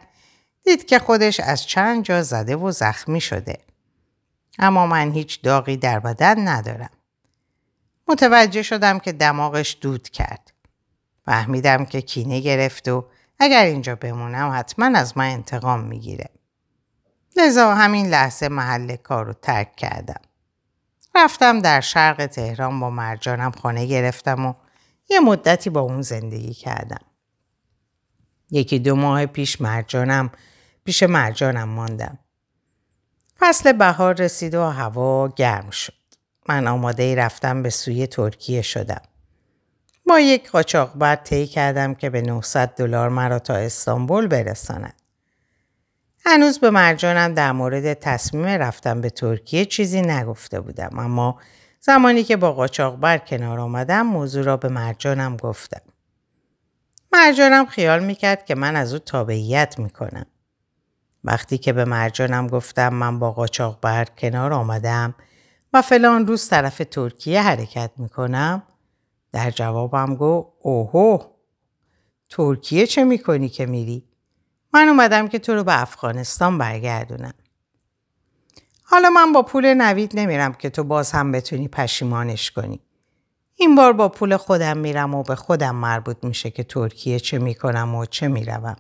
دید 0.64 0.86
که 0.86 1.00
خودش 1.00 1.40
از 1.40 1.66
چند 1.66 2.04
جا 2.04 2.24
زده 2.24 2.56
و 2.56 2.72
زخمی 2.72 3.22
شده. 3.22 3.58
اما 4.60 4.88
من 4.88 5.12
هیچ 5.12 5.42
داغی 5.42 5.78
در 5.78 6.00
بدن 6.00 6.48
ندارم. 6.48 6.90
متوجه 8.08 8.64
شدم 8.64 9.00
که 9.00 9.12
دماغش 9.12 9.78
دود 9.82 10.10
کرد. 10.10 10.54
فهمیدم 11.26 11.86
که 11.86 12.02
کینه 12.02 12.40
گرفت 12.40 12.88
و 12.88 13.06
اگر 13.40 13.66
اینجا 13.66 13.96
بمونم 13.96 14.52
حتما 14.56 15.00
از 15.00 15.18
من 15.18 15.30
انتقام 15.30 15.80
می‌گیره. 15.80 16.30
لذا 17.36 17.76
همین 17.76 18.08
لحظه 18.08 18.48
محل 18.50 18.96
کار 18.96 19.26
رو 19.26 19.34
ترک 19.34 19.76
کردم. 19.76 20.22
رفتم 21.16 21.60
در 21.60 21.82
شرق 21.82 22.26
تهران 22.26 22.80
با 22.80 22.90
مرجانم 22.90 23.52
خانه 23.52 23.86
گرفتم 23.86 24.46
و 24.46 24.54
یه 25.10 25.20
مدتی 25.20 25.70
با 25.70 25.82
اون 25.82 26.02
زندگی 26.02 26.54
کردم. 26.54 27.06
یکی 28.52 28.80
دو 28.80 28.96
ماه 28.96 29.26
پیش 29.26 29.62
مرجانم 29.62 30.32
پیش 30.84 31.04
مرجانم 31.04 31.70
ماندم. 31.70 32.20
فصل 33.40 33.72
بهار 33.72 34.14
رسید 34.14 34.56
و 34.56 34.64
هوا 34.64 35.28
گرم 35.28 35.70
شد. 35.70 35.94
من 36.50 36.68
آماده 36.68 37.04
ای 37.04 37.16
رفتم 37.16 37.64
به 37.64 37.70
سوی 37.70 38.08
ترکیه 38.08 38.62
شدم. 38.62 39.02
با 40.06 40.20
یک 40.20 40.52
قاچاقبر 40.52 41.16
طی 41.16 41.48
کردم 41.48 41.94
که 41.96 42.10
به 42.10 42.22
900 42.22 42.76
دلار 42.76 43.10
مرا 43.10 43.40
تا 43.40 43.56
استانبول 43.56 44.28
برساند. 44.28 45.02
هنوز 46.26 46.60
به 46.60 46.70
مرجانم 46.70 47.34
در 47.34 47.52
مورد 47.52 47.94
تصمیم 47.94 48.46
رفتم 48.46 49.02
به 49.02 49.10
ترکیه 49.10 49.66
چیزی 49.66 50.02
نگفته 50.02 50.60
بودم 50.60 51.00
اما 51.00 51.40
زمانی 51.88 52.24
که 52.24 52.38
با 52.38 52.54
قاچاقبر 52.54 53.18
کنار 53.18 53.60
آمدم 53.60 54.02
موضوع 54.02 54.44
را 54.44 54.58
به 54.58 54.70
مرجانم 54.70 55.38
گفتم. 55.38 55.82
مرجانم 57.12 57.66
خیال 57.66 58.04
می‌کرد 58.04 58.46
که 58.46 58.56
من 58.56 58.76
از 58.76 58.94
او 58.94 59.00
تابعیت 59.00 59.80
می‌کنم. 59.80 60.26
وقتی 61.24 61.58
که 61.58 61.74
به 61.74 61.86
مرجانم 61.86 62.48
گفتم 62.48 62.94
من 62.94 63.20
با 63.20 63.32
قاچاقبر 63.32 64.06
کنار 64.06 64.54
آمدم 64.54 65.16
و 65.74 65.82
فلان 65.82 66.28
روز 66.28 66.50
طرف 66.50 66.82
ترکیه 66.92 67.42
حرکت 67.42 67.92
می‌کنم 67.98 68.64
در 69.32 69.52
جوابم 69.52 70.16
گفت 70.16 70.48
اوهو 70.62 71.20
ترکیه 72.30 72.88
چه 72.88 73.04
می‌کنی 73.04 73.50
که 73.50 73.66
میری؟ 73.66 74.04
من 74.74 74.88
اومدم 74.88 75.28
که 75.28 75.40
تو 75.40 75.54
رو 75.56 75.64
به 75.64 75.82
افغانستان 75.82 76.58
برگردونم. 76.58 77.34
حالا 78.90 79.10
من 79.10 79.34
با 79.34 79.42
پول 79.42 79.74
نوید 79.74 80.20
نمیرم 80.20 80.54
که 80.54 80.70
تو 80.70 80.84
باز 80.84 81.12
هم 81.12 81.32
بتونی 81.32 81.68
پشیمانش 81.68 82.52
کنی. 82.52 82.80
این 83.56 83.76
بار 83.76 83.94
با 83.94 84.10
پول 84.10 84.38
خودم 84.38 84.78
میرم 84.78 85.16
و 85.16 85.24
به 85.24 85.36
خودم 85.36 85.76
مربوط 85.76 86.18
میشه 86.24 86.50
که 86.50 86.64
ترکیه 86.64 87.20
چه 87.20 87.40
می‌کنم 87.40 87.96
و 87.96 88.06
چه 88.06 88.28
می‌روم. 88.28 88.76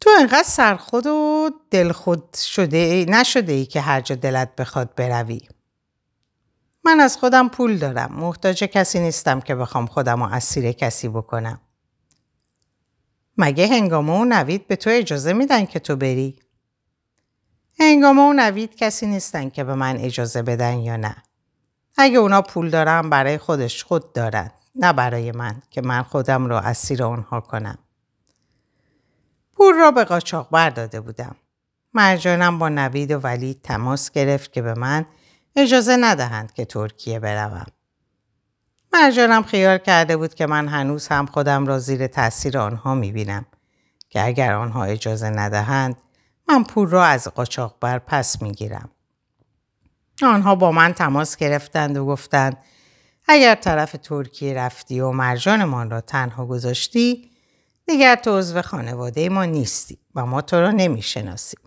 تو 0.00 0.10
انقدر 0.20 0.42
سرخود 0.42 1.06
و 1.06 1.50
دلخود 1.70 2.36
شده 2.36 3.06
نشده 3.08 3.52
ای 3.52 3.66
که 3.66 3.80
هر 3.80 4.00
جا 4.00 4.14
دلت 4.14 4.56
بخواد 4.56 4.94
بروی. 4.94 5.40
من 6.84 7.00
از 7.00 7.16
خودم 7.16 7.48
پول 7.48 7.78
دارم. 7.78 8.12
محتاج 8.12 8.64
کسی 8.64 9.00
نیستم 9.00 9.40
که 9.40 9.54
بخوام 9.54 9.86
خودم 9.86 10.22
رو 10.22 10.32
اسیر 10.32 10.72
کسی 10.72 11.08
بکنم. 11.08 11.60
مگه 13.38 13.68
هنگامه 13.68 14.12
و 14.12 14.24
نوید 14.24 14.66
به 14.66 14.76
تو 14.76 14.90
اجازه 14.90 15.32
میدن 15.32 15.66
که 15.66 15.78
تو 15.78 15.96
بری؟ 15.96 16.38
هنگامه 17.80 18.22
و 18.22 18.32
نوید 18.32 18.76
کسی 18.76 19.06
نیستن 19.06 19.50
که 19.50 19.64
به 19.64 19.74
من 19.74 19.96
اجازه 19.96 20.42
بدن 20.42 20.78
یا 20.78 20.96
نه. 20.96 21.16
اگه 21.96 22.18
اونا 22.18 22.42
پول 22.42 22.70
دارم 22.70 23.10
برای 23.10 23.38
خودش 23.38 23.84
خود 23.84 24.12
دارن. 24.12 24.50
نه 24.74 24.92
برای 24.92 25.32
من 25.32 25.62
که 25.70 25.80
من 25.80 26.02
خودم 26.02 26.46
رو 26.46 26.56
اسیر 26.56 27.04
اونها 27.04 27.40
کنم. 27.40 27.78
پول 29.52 29.74
را 29.74 29.90
به 29.90 30.04
قاچاق 30.04 30.68
داده 30.68 31.00
بودم. 31.00 31.36
مرجانم 31.94 32.58
با 32.58 32.68
نوید 32.68 33.10
و 33.10 33.18
ولی 33.18 33.60
تماس 33.62 34.10
گرفت 34.10 34.52
که 34.52 34.62
به 34.62 34.74
من 34.74 35.06
اجازه 35.56 35.96
ندهند 35.96 36.52
که 36.52 36.64
ترکیه 36.64 37.18
بروم. 37.18 37.66
مرجانم 38.92 39.42
خیال 39.42 39.78
کرده 39.78 40.16
بود 40.16 40.34
که 40.34 40.46
من 40.46 40.68
هنوز 40.68 41.08
هم 41.08 41.26
خودم 41.26 41.66
را 41.66 41.78
زیر 41.78 42.06
تاثیر 42.06 42.58
آنها 42.58 42.94
می‌بینم 42.94 43.46
که 44.08 44.26
اگر 44.26 44.52
آنها 44.52 44.84
اجازه 44.84 45.30
ندهند 45.30 45.96
من 46.48 46.64
پول 46.64 46.88
را 46.88 47.04
از 47.04 47.28
قاچاقبر 47.28 47.98
پس 47.98 48.42
می‌گیرم. 48.42 48.90
آنها 50.22 50.54
با 50.54 50.72
من 50.72 50.92
تماس 50.92 51.36
گرفتند 51.36 51.96
و 51.96 52.06
گفتند 52.06 52.56
اگر 53.28 53.54
طرف 53.54 53.96
ترکیه 54.02 54.54
رفتی 54.54 55.00
و 55.00 55.10
مرجانمان 55.10 55.90
را 55.90 56.00
تنها 56.00 56.46
گذاشتی 56.46 57.30
دیگر 57.86 58.16
تو 58.16 58.38
عضو 58.38 58.62
خانواده 58.62 59.28
ما 59.28 59.44
نیستی 59.44 59.98
و 60.14 60.26
ما 60.26 60.42
تو 60.42 60.56
را 60.56 60.70
نمی‌شناسیم. 60.70 61.60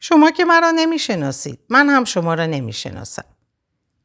شما 0.00 0.30
که 0.30 0.44
مرا 0.44 0.70
نمی‌شناسید 0.70 1.60
من 1.68 1.88
هم 1.88 2.04
شما 2.04 2.34
را 2.34 2.46
نمی‌شناسم. 2.46 3.24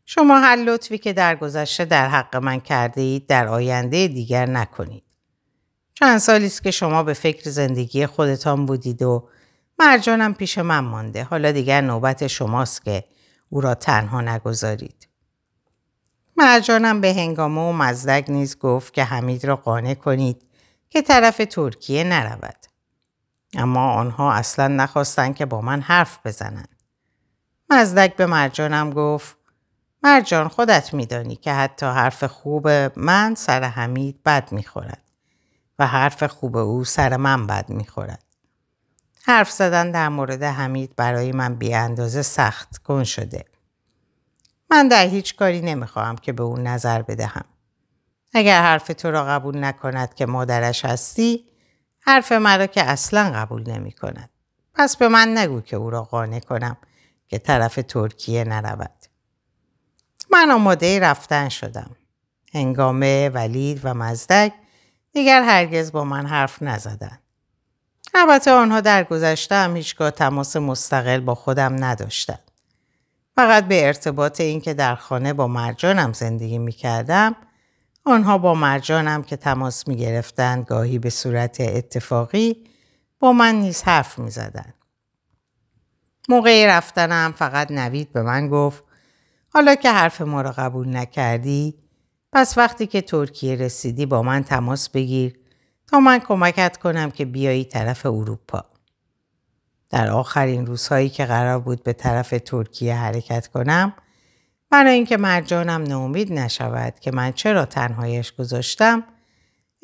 شما 0.06 0.40
هر 0.40 0.56
لطفی 0.56 0.98
که 0.98 1.14
در 1.14 1.36
گذشته 1.36 1.86
در 1.86 2.08
حق 2.08 2.36
من 2.36 2.60
کرده 2.60 3.02
اید 3.02 3.28
در 3.28 3.48
آینده 3.48 4.08
دیگر 4.08 4.46
نکنید. 4.46 5.04
چند 6.04 6.18
سالی 6.18 6.46
است 6.46 6.64
که 6.64 6.72
شما 6.72 7.04
به 7.04 7.14
فکر 7.14 7.50
زندگی 7.50 8.06
خودتان 8.06 8.66
بودید 8.66 9.02
و 9.02 9.30
مرجانم 9.80 10.34
پیش 10.34 10.58
من 10.58 10.80
مانده. 10.80 11.24
حالا 11.24 11.52
دیگر 11.52 11.82
نوبت 11.82 12.28
شماست 12.28 12.84
که 12.84 13.04
او 13.50 13.62
را 13.62 13.76
تنها 13.76 14.22
نگذارید. 14.22 15.08
مرجانم 16.38 17.02
به 17.02 17.14
هنگامه 17.14 17.62
و 17.62 17.72
مزدک 17.72 18.26
نیز 18.30 18.60
گفت 18.60 18.94
که 18.94 19.04
حمید 19.04 19.46
را 19.46 19.56
قانع 19.56 19.94
کنید 19.94 20.42
که 20.90 21.02
طرف 21.02 21.42
ترکیه 21.50 22.04
نرود. 22.04 22.66
اما 23.54 23.94
آنها 23.94 24.34
اصلا 24.34 24.68
نخواستند 24.68 25.36
که 25.36 25.46
با 25.46 25.62
من 25.62 25.82
حرف 25.82 26.20
بزنند. 26.26 26.76
مزدک 27.70 28.16
به 28.16 28.26
مرجانم 28.26 28.90
گفت 28.90 29.38
مرجان 30.04 30.48
خودت 30.48 30.94
میدانی 30.94 31.36
که 31.36 31.54
حتی 31.54 31.86
حرف 31.86 32.24
خوب 32.24 32.70
من 32.96 33.36
سر 33.36 33.64
حمید 33.64 34.24
بد 34.24 34.52
می‌خورد 34.52 35.03
و 35.80 35.88
حرف 35.88 36.24
خوب 36.24 36.58
او 36.58 36.84
سر 36.84 37.18
من 37.18 37.48
بد 37.48 37.70
می‌خورد. 37.70 38.24
حرف 39.26 39.52
زدن 39.52 39.92
در 39.92 40.10
مورد 40.10 40.44
حمید 40.44 40.96
برای 40.96 41.32
من 41.32 41.56
بی 41.56 41.74
اندازه 41.74 42.22
سخت 42.22 42.78
کن 42.78 43.04
شده. 43.04 43.46
من 44.72 44.88
در 44.88 45.06
هیچ 45.06 45.36
کاری 45.36 45.62
نمی‌خواهم 45.62 46.16
که 46.16 46.34
به 46.34 46.44
او 46.44 46.58
نظر 46.58 47.02
بدهم. 47.02 47.46
اگر 48.34 48.62
حرف 48.62 48.88
تو 48.88 49.12
را 49.12 49.26
قبول 49.26 49.64
نکند 49.64 50.14
که 50.14 50.26
مادرش 50.26 50.86
هستی 50.86 51.46
حرف 52.00 52.32
مرا 52.32 52.68
که 52.68 52.84
اصلا 52.84 53.32
قبول 53.36 53.70
نمی 53.70 53.92
کند. 53.92 54.30
پس 54.74 54.98
به 54.98 55.08
من 55.08 55.38
نگو 55.38 55.62
که 55.62 55.76
او 55.76 55.90
را 55.90 56.04
قانع 56.04 56.40
کنم 56.40 56.78
که 57.28 57.38
طرف 57.38 57.80
ترکیه 57.88 58.44
نرود. 58.44 59.06
من 60.32 60.52
آماده 60.52 61.00
رفتن 61.00 61.50
شدم. 61.50 61.96
هنگامه 62.54 63.30
ولید 63.30 63.82
و 63.84 63.94
مزدک 63.94 64.54
دیگر 65.14 65.44
هرگز 65.44 65.92
با 65.92 66.04
من 66.04 66.26
حرف 66.26 66.62
نزدند. 66.62 67.20
البته 68.14 68.52
آنها 68.52 68.82
در 68.82 69.04
گذشته 69.04 69.56
هم 69.56 69.76
هیچگاه 69.76 70.12
تماس 70.12 70.56
مستقل 70.56 71.20
با 71.20 71.36
خودم 71.36 71.84
نداشتند. 71.84 72.52
فقط 73.36 73.68
به 73.68 73.88
ارتباط 73.88 74.42
اینکه 74.42 74.74
در 74.74 74.96
خانه 74.96 75.34
با 75.34 75.48
مرجانم 75.48 76.14
زندگی 76.14 76.58
می 76.58 76.72
کردم 76.72 77.36
آنها 78.06 78.38
با 78.38 78.54
مرجانم 78.54 79.24
که 79.24 79.38
تماس 79.38 79.88
می 79.88 79.96
گرفتن 79.96 80.64
گاهی 80.64 81.00
به 81.00 81.10
صورت 81.10 81.62
اتفاقی 81.62 82.64
با 83.20 83.34
من 83.34 83.56
نیز 83.56 83.84
حرف 83.84 84.20
می 84.20 84.32
زدن. 84.32 84.74
موقعی 86.30 86.68
رفتنم 86.68 87.34
فقط 87.38 87.72
نوید 87.72 88.14
به 88.14 88.22
من 88.22 88.48
گفت 88.48 88.84
حالا 89.54 89.76
که 89.76 89.92
حرف 89.92 90.22
ما 90.22 90.42
را 90.42 90.52
قبول 90.52 90.98
نکردی 90.98 91.83
پس 92.34 92.58
وقتی 92.58 92.88
که 92.88 93.02
ترکیه 93.02 93.56
رسیدی 93.56 94.06
با 94.06 94.24
من 94.24 94.44
تماس 94.44 94.90
بگیر 94.90 95.40
تا 95.88 96.00
من 96.00 96.20
کمکت 96.20 96.78
کنم 96.78 97.12
که 97.12 97.26
بیایی 97.26 97.66
طرف 97.66 98.06
اروپا. 98.06 98.66
در 99.90 100.10
آخرین 100.10 100.66
روزهایی 100.66 101.10
که 101.10 101.26
قرار 101.26 101.60
بود 101.60 101.84
به 101.84 101.94
طرف 101.94 102.34
ترکیه 102.46 102.96
حرکت 102.96 103.48
کنم 103.48 103.94
برای 104.70 104.94
اینکه 104.94 105.18
مرجانم 105.18 105.84
ناامید 105.84 106.34
نشود 106.34 107.00
که 107.00 107.12
من 107.12 107.32
چرا 107.32 107.66
تنهایش 107.66 108.32
گذاشتم 108.32 109.04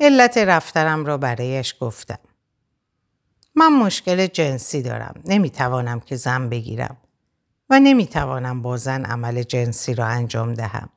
علت 0.00 0.38
رفتنم 0.38 1.04
را 1.06 1.18
برایش 1.18 1.74
گفتم. 1.80 2.18
من 3.54 3.72
مشکل 3.72 4.26
جنسی 4.26 4.82
دارم. 4.82 5.22
نمی‌توانم 5.24 6.00
که 6.00 6.16
زن 6.16 6.48
بگیرم 6.48 6.96
و 7.70 7.80
نمی‌توانم 7.80 8.62
با 8.62 8.76
زن 8.76 9.04
عمل 9.04 9.42
جنسی 9.42 9.94
را 9.94 10.06
انجام 10.06 10.54
دهم. 10.54 10.88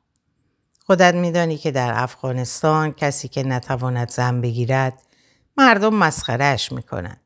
خودت 0.86 1.14
میدانی 1.14 1.56
که 1.56 1.70
در 1.70 1.92
افغانستان 2.02 2.92
کسی 2.92 3.28
که 3.28 3.42
نتواند 3.42 4.10
زن 4.10 4.40
بگیرد 4.40 5.02
مردم 5.56 5.94
مسخرهش 5.94 6.72
می‌کنند. 6.72 7.20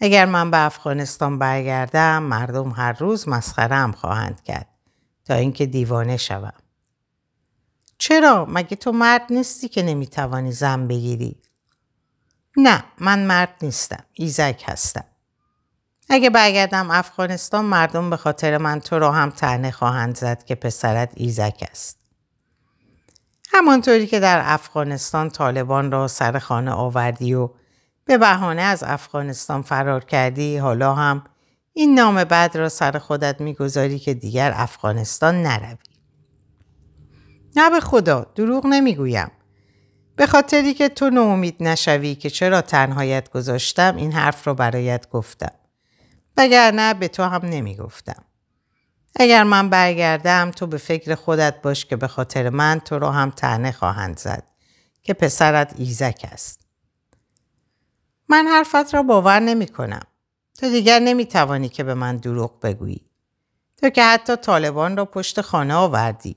اگر 0.00 0.24
من 0.24 0.50
به 0.50 0.58
افغانستان 0.58 1.38
برگردم 1.38 2.22
مردم 2.22 2.70
هر 2.70 2.92
روز 2.92 3.28
مسخرم 3.28 3.92
خواهند 3.92 4.42
کرد 4.42 4.68
تا 5.24 5.34
اینکه 5.34 5.66
دیوانه 5.66 6.16
شوم. 6.16 6.52
چرا؟ 7.98 8.46
مگه 8.48 8.76
تو 8.76 8.92
مرد 8.92 9.22
نیستی 9.30 9.68
که 9.68 9.82
نمی‌توانی 9.82 10.52
زن 10.52 10.88
بگیری؟ 10.88 11.42
نه 12.56 12.84
من 12.98 13.26
مرد 13.26 13.54
نیستم. 13.62 14.04
ایزک 14.12 14.64
هستم. 14.66 15.04
اگه 16.08 16.30
برگردم 16.30 16.90
افغانستان 16.90 17.64
مردم 17.64 18.10
به 18.10 18.16
خاطر 18.16 18.58
من 18.58 18.80
تو 18.80 18.98
را 18.98 19.12
هم 19.12 19.30
تنه 19.30 19.70
خواهند 19.70 20.16
زد 20.16 20.44
که 20.44 20.54
پسرت 20.54 21.12
ایزک 21.14 21.68
است. 21.70 21.99
همانطوری 23.52 24.06
که 24.06 24.20
در 24.20 24.40
افغانستان 24.44 25.30
طالبان 25.30 25.92
را 25.92 26.08
سر 26.08 26.38
خانه 26.38 26.70
آوردی 26.70 27.34
و 27.34 27.50
به 28.04 28.18
بهانه 28.18 28.62
از 28.62 28.82
افغانستان 28.82 29.62
فرار 29.62 30.04
کردی 30.04 30.56
حالا 30.56 30.94
هم 30.94 31.24
این 31.72 31.94
نام 31.94 32.24
بعد 32.24 32.56
را 32.56 32.68
سر 32.68 32.98
خودت 32.98 33.40
می‌گذاری 33.40 33.98
که 33.98 34.14
دیگر 34.14 34.52
افغانستان 34.56 35.42
نروی. 35.42 35.76
نه 37.56 37.70
به 37.70 37.80
خدا 37.80 38.26
دروغ 38.34 38.66
نمی‌گویم. 38.66 39.30
به 40.16 40.26
خاطری 40.26 40.74
که 40.74 40.88
تو 40.88 41.10
ناامید 41.10 41.56
نشوی 41.60 42.14
که 42.14 42.30
چرا 42.30 42.60
تنهایت 42.60 43.30
گذاشتم 43.30 43.96
این 43.96 44.12
حرف 44.12 44.46
رو 44.46 44.54
برایت 44.54 45.08
گفتم. 45.10 45.52
وگرنه 46.36 46.94
به 46.94 47.08
تو 47.08 47.22
هم 47.22 47.40
نمی‌گفتم. 47.44 48.24
اگر 49.16 49.42
من 49.42 49.70
برگردم 49.70 50.50
تو 50.50 50.66
به 50.66 50.78
فکر 50.78 51.14
خودت 51.14 51.62
باش 51.62 51.86
که 51.86 51.96
به 51.96 52.08
خاطر 52.08 52.50
من 52.50 52.80
تو 52.80 52.98
را 52.98 53.12
هم 53.12 53.30
تنه 53.30 53.72
خواهند 53.72 54.18
زد 54.18 54.44
که 55.02 55.14
پسرت 55.14 55.74
ایزک 55.78 56.26
است. 56.32 56.60
من 58.28 58.46
حرفت 58.46 58.94
را 58.94 59.02
باور 59.02 59.40
نمی 59.40 59.66
کنم. 59.66 60.02
تو 60.58 60.68
دیگر 60.68 60.98
نمی 60.98 61.26
توانی 61.26 61.68
که 61.68 61.84
به 61.84 61.94
من 61.94 62.16
دروغ 62.16 62.60
بگویی. 62.60 63.10
تو 63.76 63.90
که 63.90 64.04
حتی 64.04 64.36
طالبان 64.36 64.96
را 64.96 65.04
پشت 65.04 65.40
خانه 65.40 65.74
آوردی. 65.74 66.36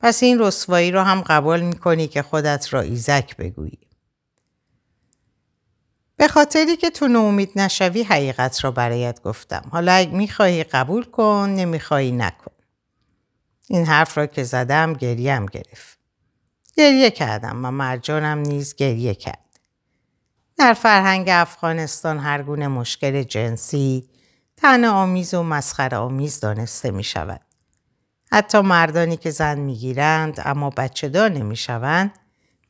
پس 0.00 0.22
این 0.22 0.38
رسوایی 0.38 0.90
را 0.90 1.04
هم 1.04 1.20
قبول 1.20 1.60
می 1.60 1.76
کنی 1.76 2.08
که 2.08 2.22
خودت 2.22 2.74
را 2.74 2.80
ایزک 2.80 3.36
بگویی. 3.36 3.78
به 6.22 6.28
خاطری 6.28 6.76
که 6.76 6.90
تو 6.90 7.08
نومید 7.08 7.52
نشوی 7.56 8.02
حقیقت 8.02 8.64
را 8.64 8.70
برایت 8.70 9.22
گفتم. 9.22 9.62
حالا 9.72 9.92
اگه 9.92 10.10
می‌خواهی 10.10 10.64
قبول 10.64 11.04
کن 11.04 11.54
نمی‌خواهی 11.56 12.12
نکن. 12.12 12.52
این 13.68 13.86
حرف 13.86 14.18
را 14.18 14.26
که 14.26 14.42
زدم 14.42 14.92
گریم 14.92 15.46
گرفت. 15.46 15.98
گریه 16.76 17.10
کردم 17.10 17.64
و 17.64 17.70
مرجانم 17.70 18.38
نیز 18.38 18.74
گریه 18.74 19.14
کرد. 19.14 19.58
در 20.56 20.74
فرهنگ 20.74 21.28
افغانستان 21.28 22.18
هر 22.18 22.42
گونه 22.42 22.68
مشکل 22.68 23.22
جنسی 23.22 24.08
تن 24.56 24.84
آمیز 24.84 25.34
و 25.34 25.42
مسخره 25.42 25.96
آمیز 25.96 26.40
دانسته 26.40 26.90
می 26.90 27.04
شود. 27.04 27.40
حتی 28.32 28.60
مردانی 28.60 29.16
که 29.16 29.30
زن 29.30 29.58
می 29.58 29.76
گیرند 29.76 30.42
اما 30.44 30.70
بچه 30.70 31.08
دار 31.08 31.30
نمی 31.30 31.56
شوند 31.56 32.18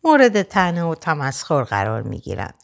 مورد 0.05 0.43
تنه 0.43 0.85
و 0.85 0.95
تمسخر 0.95 1.63
قرار 1.63 2.03
می 2.03 2.21
گیرند. 2.21 2.62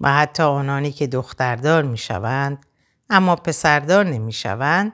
و 0.00 0.12
حتی 0.12 0.42
آنانی 0.42 0.92
که 0.92 1.06
دختردار 1.06 1.82
می 1.82 1.98
شوند 1.98 2.66
اما 3.10 3.36
پسردار 3.36 4.04
نمی 4.04 4.32
شوند 4.32 4.92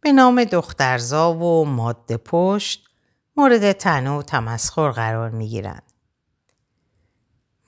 به 0.00 0.12
نام 0.12 0.44
دخترزا 0.44 1.34
و 1.34 1.64
ماده 1.64 2.16
پشت 2.16 2.88
مورد 3.36 3.72
تنه 3.72 4.10
و 4.10 4.22
تمسخر 4.22 4.90
قرار 4.90 5.30
می 5.30 5.48
گیرند. 5.48 5.82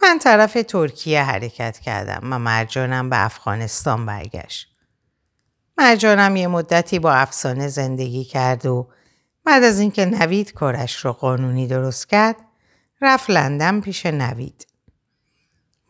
من 0.02 0.18
طرف 0.18 0.58
ترکیه 0.68 1.22
حرکت 1.22 1.78
کردم 1.78 2.32
و 2.32 2.38
مرجانم 2.38 3.10
به 3.10 3.24
افغانستان 3.24 4.06
برگشت. 4.06 4.68
مرجانم 5.78 6.36
یه 6.36 6.46
مدتی 6.46 6.98
با 6.98 7.12
افسانه 7.12 7.68
زندگی 7.68 8.24
کرد 8.24 8.66
و 8.66 8.88
بعد 9.44 9.62
از 9.62 9.78
اینکه 9.80 10.04
نوید 10.04 10.52
کارش 10.52 10.96
رو 10.96 11.12
قانونی 11.12 11.66
درست 11.66 12.08
کرد 12.08 12.36
رفت 13.00 13.30
لندن 13.30 13.80
پیش 13.80 14.06
نوید. 14.06 14.69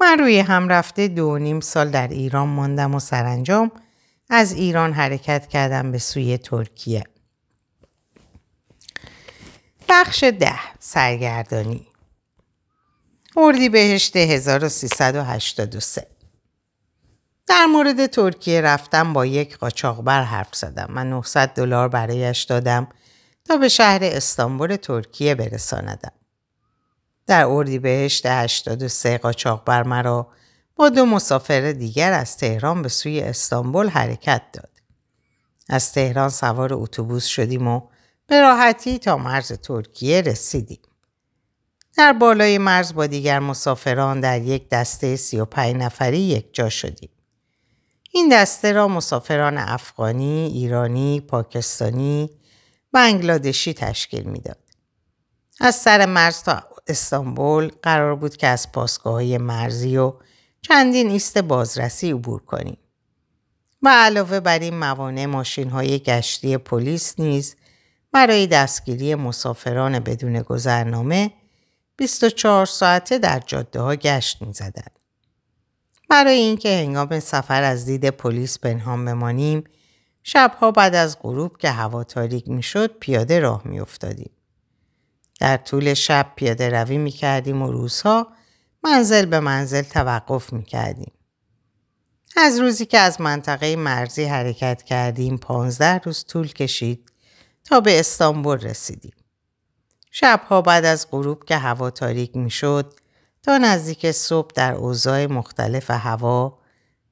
من 0.01 0.19
روی 0.19 0.39
هم 0.39 0.69
رفته 0.69 1.09
دو 1.09 1.39
نیم 1.39 1.61
سال 1.61 1.91
در 1.91 2.09
ایران 2.09 2.49
ماندم 2.49 2.95
و 2.95 3.01
سرانجام 3.01 3.73
از 4.31 4.53
ایران 4.53 4.93
حرکت 4.93 5.47
کردم 5.47 5.93
به 5.93 5.99
سوی 5.99 6.39
ترکیه. 6.39 7.05
بخش 9.89 10.25
ده 10.25 10.59
سرگردانی 10.79 11.87
اردی 13.37 13.69
بهشت 13.69 14.17
1383 14.17 16.07
در 17.47 17.67
مورد 17.67 18.07
ترکیه 18.07 18.61
رفتم 18.61 19.13
با 19.13 19.27
یک 19.27 19.59
قاچاقبر 19.59 20.23
حرف 20.23 20.55
زدم. 20.55 20.87
من 20.91 21.11
900 21.11 21.49
دلار 21.49 21.89
برایش 21.89 22.43
دادم 22.43 22.89
تا 23.45 23.57
به 23.57 23.69
شهر 23.69 24.01
استانبول 24.03 24.77
ترکیه 24.77 25.35
برساندم. 25.35 26.13
در 27.27 27.47
اردیبهشت 27.47 28.27
83 28.27 29.19
قاچاقبر 29.19 29.83
مرا 29.83 30.29
با 30.77 30.89
دو 30.89 31.07
مسافر 31.07 31.73
دیگر 31.73 32.13
از 32.13 32.37
تهران 32.37 32.83
به 32.83 32.89
سوی 32.89 33.21
استانبول 33.21 33.89
حرکت 33.89 34.43
داد. 34.53 34.71
از 35.69 35.93
تهران 35.93 36.29
سوار 36.29 36.75
اتوبوس 36.75 37.25
شدیم 37.25 37.69
و 37.69 37.81
به 38.27 38.41
راحتی 38.41 38.99
تا 38.99 39.17
مرز 39.17 39.53
ترکیه 39.53 40.21
رسیدیم. 40.21 40.81
در 41.97 42.13
بالای 42.13 42.59
مرز 42.59 42.95
با 42.95 43.07
دیگر 43.07 43.39
مسافران 43.39 44.21
در 44.21 44.43
یک 44.43 44.69
دسته 44.69 45.17
35 45.17 45.77
نفری 45.77 46.19
یک 46.19 46.55
جا 46.55 46.69
شدیم. 46.69 47.11
این 48.13 48.29
دسته 48.33 48.73
را 48.73 48.89
مسافران 48.89 49.59
افغانی، 49.59 50.47
ایرانی، 50.55 51.21
پاکستانی، 51.21 52.31
بنگلادشی 52.93 53.75
تشکیل 53.75 54.23
می‌داد. 54.23 54.59
از 55.61 55.75
سر 55.75 56.07
مرز 56.07 56.43
تا 56.43 56.63
استانبول 56.87 57.71
قرار 57.83 58.17
بود 58.17 58.37
که 58.37 58.47
از 58.47 58.73
پاسگاه 58.73 59.39
مرزی 59.39 59.97
و 59.97 60.13
چندین 60.63 61.11
ایست 61.11 61.39
بازرسی 61.39 62.11
عبور 62.11 62.43
کنیم. 62.43 62.79
و 63.83 63.89
علاوه 63.89 64.41
بر 64.41 64.59
این 64.59 64.79
موانع 64.79 65.27
ماشین 65.27 65.71
های 65.71 65.99
گشتی 65.99 66.57
پلیس 66.57 67.21
نیز 67.21 67.57
برای 68.13 68.47
دستگیری 68.47 69.15
مسافران 69.15 69.99
بدون 69.99 70.43
گذرنامه 70.43 71.33
24 71.97 72.67
ساعته 72.67 73.19
در 73.19 73.41
جاده 73.47 73.81
ها 73.81 73.95
گشت 73.95 74.43
می 74.43 74.53
زدن. 74.53 74.93
برای 76.09 76.39
اینکه 76.39 76.69
هنگام 76.69 77.21
سفر 77.21 77.63
از 77.63 77.87
دید 77.87 78.11
پلیس 78.11 78.59
پنهان 78.59 79.05
بمانیم 79.05 79.65
شبها 80.23 80.71
بعد 80.71 80.95
از 80.95 81.19
غروب 81.23 81.57
که 81.57 81.71
هوا 81.71 82.05
تاریک 82.05 82.49
می 82.49 82.63
شد 82.63 82.99
پیاده 82.99 83.41
راه 83.41 83.63
می 83.65 83.81
افتادیم. 83.81 84.31
در 85.41 85.57
طول 85.57 85.95
شب 85.95 86.33
پیاده 86.37 86.69
روی 86.69 86.99
می 86.99 87.11
کردیم 87.11 87.63
و 87.63 87.73
روزها 87.73 88.29
منزل 88.85 89.25
به 89.27 89.41
منزل 89.41 89.83
توقف 89.83 90.53
می 90.53 90.65
کردیم. 90.65 91.13
از 92.37 92.61
روزی 92.61 92.87
که 92.87 92.99
از 92.99 93.21
منطقه 93.21 93.77
مرزی 93.77 94.25
حرکت 94.25 94.83
کردیم 94.83 95.37
پانزده 95.37 95.99
روز 95.99 96.25
طول 96.25 96.49
کشید 96.49 97.13
تا 97.65 97.81
به 97.81 98.01
استانبول 98.01 98.59
رسیدیم. 98.59 99.13
شبها 100.11 100.63
بعد 100.63 100.85
از 100.85 101.11
غروب 101.11 101.45
که 101.45 101.57
هوا 101.57 101.91
تاریک 101.91 102.37
می 102.37 102.51
شد 102.51 102.95
تا 103.43 103.59
نزدیک 103.59 104.11
صبح 104.11 104.51
در 104.55 104.75
اوضاع 104.75 105.27
مختلف 105.27 105.91
هوا 105.91 106.59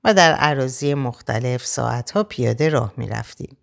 و 0.05 0.15
در 0.15 0.33
عراضی 0.33 0.95
مختلف 0.95 1.67
ساعتها 1.67 2.23
پیاده 2.23 2.69
راه 2.69 2.93
می 2.97 3.09
رفتیم 3.09 3.57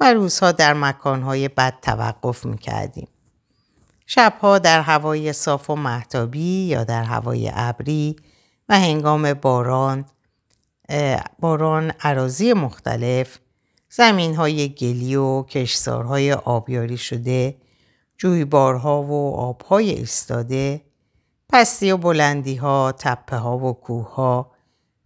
و 0.00 0.12
روزها 0.12 0.52
در 0.52 0.74
مکانهای 0.74 1.48
بد 1.48 1.74
توقف 1.82 2.46
می 2.46 2.58
کردیم. 2.58 3.08
شبها 4.10 4.58
در 4.58 4.80
هوای 4.80 5.32
صاف 5.32 5.70
و 5.70 5.74
محتابی 5.74 6.64
یا 6.64 6.84
در 6.84 7.02
هوای 7.02 7.50
ابری 7.54 8.16
و 8.68 8.80
هنگام 8.80 9.34
باران 9.34 10.04
باران 11.38 11.92
عراضی 12.00 12.52
مختلف 12.52 13.38
زمین 13.90 14.34
های 14.34 14.68
گلی 14.68 15.16
و 15.16 15.42
کشزارهای 15.42 16.32
آبیاری 16.32 16.96
شده 16.96 17.56
جویبارها 18.18 19.02
و 19.02 19.36
آبهای 19.36 19.90
ایستاده 19.90 20.80
پستی 21.48 21.90
و 21.90 21.96
بلندی 21.96 22.56
ها 22.56 22.92
تپه 22.98 23.36
ها 23.36 23.58
و 23.58 23.72
کوه 23.72 24.14
ها 24.14 24.50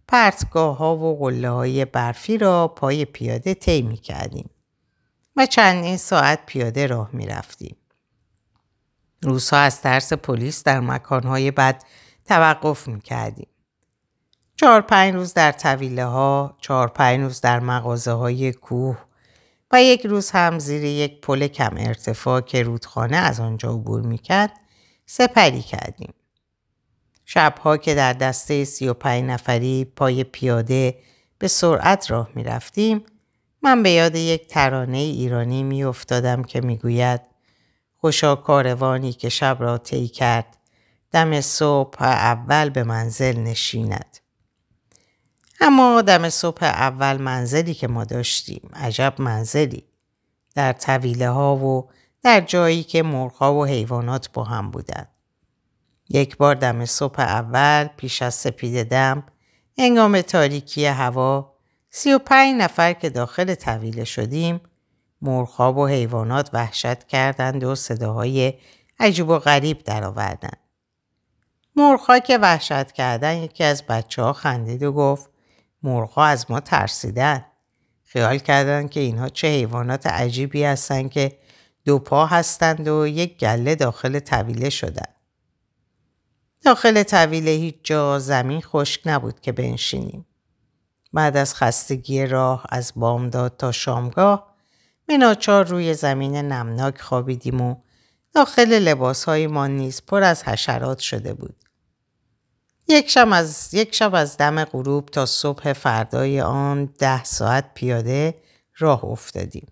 پرتگاه 0.07 0.77
ها 0.77 0.97
و 0.97 1.19
قله 1.19 1.49
های 1.49 1.85
برفی 1.85 2.37
را 2.37 2.67
پای 2.67 3.05
پیاده 3.05 3.53
طی 3.53 3.81
می 3.81 3.97
کردیم 3.97 4.49
و 5.35 5.45
چندین 5.45 5.97
ساعت 5.97 6.45
پیاده 6.45 6.87
راه 6.87 7.09
می 7.13 7.25
رفتیم. 7.25 7.75
روزها 9.23 9.59
از 9.59 9.81
ترس 9.81 10.13
پلیس 10.13 10.63
در 10.63 10.79
مکانهای 10.79 11.51
بد 11.51 11.83
توقف 12.25 12.87
می 12.87 13.01
کردیم. 13.01 13.47
چهار 14.55 14.81
پنج 14.81 15.13
روز 15.13 15.33
در 15.33 15.51
طویله 15.51 16.05
ها، 16.05 16.57
چهار 16.61 16.87
پنج 16.87 17.21
روز 17.21 17.41
در 17.41 17.59
مغازه 17.59 18.11
های 18.11 18.53
کوه 18.53 18.97
و 19.71 19.83
یک 19.83 20.05
روز 20.05 20.31
هم 20.31 20.59
زیر 20.59 20.83
یک 20.83 21.21
پل 21.21 21.47
کم 21.47 21.73
ارتفاع 21.77 22.41
که 22.41 22.63
رودخانه 22.63 23.17
از 23.17 23.39
آنجا 23.39 23.69
عبور 23.69 24.01
می‌کرد 24.01 24.51
سپری 25.05 25.61
کردیم. 25.61 26.13
شبها 27.25 27.77
که 27.77 27.95
در 27.95 28.13
دسته 28.13 28.65
سی 28.65 28.87
و 28.87 28.93
پنج 28.93 29.23
نفری 29.23 29.85
پای 29.95 30.23
پیاده 30.23 30.95
به 31.37 31.47
سرعت 31.47 32.11
راه 32.11 32.29
می 32.35 32.43
رفتیم 32.43 33.05
من 33.61 33.83
به 33.83 33.89
یاد 33.89 34.15
یک 34.15 34.47
ترانه 34.47 34.97
ایرانی 34.97 35.63
می 35.63 35.83
افتادم 35.83 36.43
که 36.43 36.61
می 36.61 36.77
گوید 36.77 37.21
خوشا 38.03 38.35
کاروانی 38.35 39.13
که 39.13 39.29
شب 39.29 39.57
را 39.59 39.77
طی 39.77 40.07
کرد 40.07 40.57
دم 41.11 41.41
صبح 41.41 42.03
اول 42.03 42.69
به 42.69 42.83
منزل 42.83 43.39
نشیند. 43.39 44.17
اما 45.61 46.01
دم 46.01 46.29
صبح 46.29 46.63
اول 46.63 47.17
منزلی 47.17 47.73
که 47.73 47.87
ما 47.87 48.03
داشتیم 48.03 48.69
عجب 48.73 49.13
منزلی 49.17 49.83
در 50.55 50.73
طویله 50.73 51.29
ها 51.29 51.55
و 51.55 51.89
در 52.23 52.41
جایی 52.41 52.83
که 52.83 53.03
مرغها 53.03 53.53
و 53.53 53.65
حیوانات 53.65 54.31
با 54.33 54.43
هم 54.43 54.71
بودند. 54.71 55.09
یک 56.09 56.37
بار 56.37 56.55
دم 56.55 56.85
صبح 56.85 57.19
اول 57.19 57.87
پیش 57.97 58.21
از 58.21 58.33
سپید 58.33 58.83
دم 58.83 59.23
انگام 59.77 60.21
تاریکی 60.21 60.85
هوا 60.85 61.53
سی 61.89 62.13
و 62.13 62.19
پنج 62.19 62.61
نفر 62.61 62.93
که 62.93 63.09
داخل 63.09 63.55
طویله 63.55 64.03
شدیم 64.03 64.61
مرغها 65.23 65.73
و 65.73 65.87
حیوانات 65.87 66.49
وحشت 66.53 67.03
کردند 67.03 67.63
و 67.63 67.75
صداهای 67.75 68.53
عجیب 68.99 69.29
و 69.29 69.39
غریب 69.39 69.83
درآوردند. 69.83 70.59
مرغها 71.75 72.19
که 72.19 72.37
وحشت 72.37 72.91
کردن 72.91 73.37
یکی 73.37 73.63
از 73.63 73.83
بچه 73.83 74.21
ها 74.21 74.33
خندید 74.33 74.83
و 74.83 74.91
گفت 74.91 75.29
مرغها 75.83 76.25
از 76.25 76.51
ما 76.51 76.59
ترسیدن. 76.59 77.45
خیال 78.03 78.37
کردند 78.37 78.89
که 78.89 78.99
اینها 78.99 79.29
چه 79.29 79.47
حیوانات 79.47 80.07
عجیبی 80.07 80.63
هستند 80.63 81.11
که 81.11 81.37
دو 81.85 81.99
پا 81.99 82.25
هستند 82.25 82.87
و 82.87 83.07
یک 83.07 83.37
گله 83.37 83.75
داخل 83.75 84.19
طویله 84.19 84.69
شدند. 84.69 85.15
داخل 86.61 87.03
طویله 87.03 87.51
هیچ 87.51 87.75
جا 87.83 88.19
زمین 88.19 88.61
خشک 88.61 89.01
نبود 89.05 89.39
که 89.39 89.51
بنشینیم. 89.51 90.25
بعد 91.13 91.37
از 91.37 91.55
خستگی 91.55 92.25
راه 92.25 92.65
از 92.69 92.93
بامداد 92.95 93.57
تا 93.57 93.71
شامگاه 93.71 94.52
به 95.05 95.17
ناچار 95.17 95.65
روی 95.65 95.93
زمین 95.93 96.35
نمناک 96.35 97.01
خوابیدیم 97.01 97.61
و 97.61 97.75
داخل 98.33 98.79
لباس 98.79 99.29
ما 99.29 99.67
نیز 99.67 100.01
پر 100.01 100.23
از 100.23 100.43
حشرات 100.43 100.99
شده 100.99 101.33
بود. 101.33 101.55
یک 102.87 103.09
شب, 103.09 103.27
از, 103.31 103.73
یک 103.73 103.95
شب 103.95 104.15
از 104.15 104.37
دم 104.37 104.63
غروب 104.63 105.05
تا 105.05 105.25
صبح 105.25 105.73
فردای 105.73 106.41
آن 106.41 106.85
ده 106.85 107.23
ساعت 107.23 107.73
پیاده 107.73 108.41
راه 108.77 109.05
افتادیم. 109.05 109.67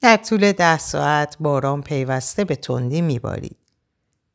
در 0.00 0.16
طول 0.16 0.52
ده 0.52 0.78
ساعت 0.78 1.36
باران 1.40 1.82
پیوسته 1.82 2.44
به 2.44 2.56
تندی 2.56 3.00
میبارید 3.00 3.56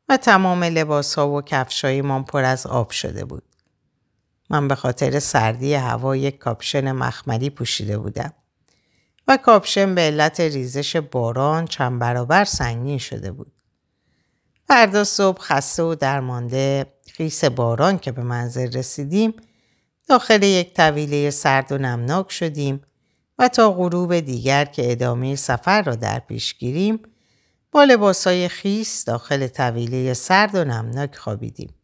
و 0.08 0.16
تمام 0.16 0.64
لباس 0.64 1.14
ها 1.14 1.30
و 1.30 1.42
کفشایمان 1.42 2.24
پر 2.24 2.44
از 2.44 2.66
آب 2.66 2.90
شده 2.90 3.24
بود. 3.24 3.42
من 4.50 4.68
به 4.68 4.74
خاطر 4.74 5.18
سردی 5.18 5.74
هوا 5.74 6.16
یک 6.16 6.38
کاپشن 6.38 6.92
مخملی 6.92 7.50
پوشیده 7.50 7.98
بودم 7.98 8.32
و 9.30 9.36
کاپشن 9.36 9.94
به 9.94 10.00
علت 10.00 10.40
ریزش 10.40 10.96
باران 10.96 11.66
چند 11.66 11.98
برابر 11.98 12.44
سنگین 12.44 12.98
شده 12.98 13.32
بود. 13.32 13.52
فردا 14.68 15.04
صبح 15.04 15.40
خسته 15.40 15.82
و 15.82 15.94
درمانده 15.94 16.86
خیس 17.12 17.44
باران 17.44 17.98
که 17.98 18.12
به 18.12 18.22
منزل 18.22 18.72
رسیدیم 18.72 19.34
داخل 20.08 20.42
یک 20.42 20.74
طویله 20.74 21.30
سرد 21.30 21.72
و 21.72 21.78
نمناک 21.78 22.32
شدیم 22.32 22.82
و 23.38 23.48
تا 23.48 23.72
غروب 23.72 24.20
دیگر 24.20 24.64
که 24.64 24.92
ادامه 24.92 25.36
سفر 25.36 25.82
را 25.82 25.94
در 25.94 26.18
پیش 26.18 26.58
گیریم 26.58 27.02
با 27.72 27.84
لباسای 27.84 28.48
خیس 28.48 29.04
داخل 29.04 29.46
طویله 29.46 30.14
سرد 30.14 30.54
و 30.54 30.64
نمناک 30.64 31.16
خوابیدیم. 31.16 31.74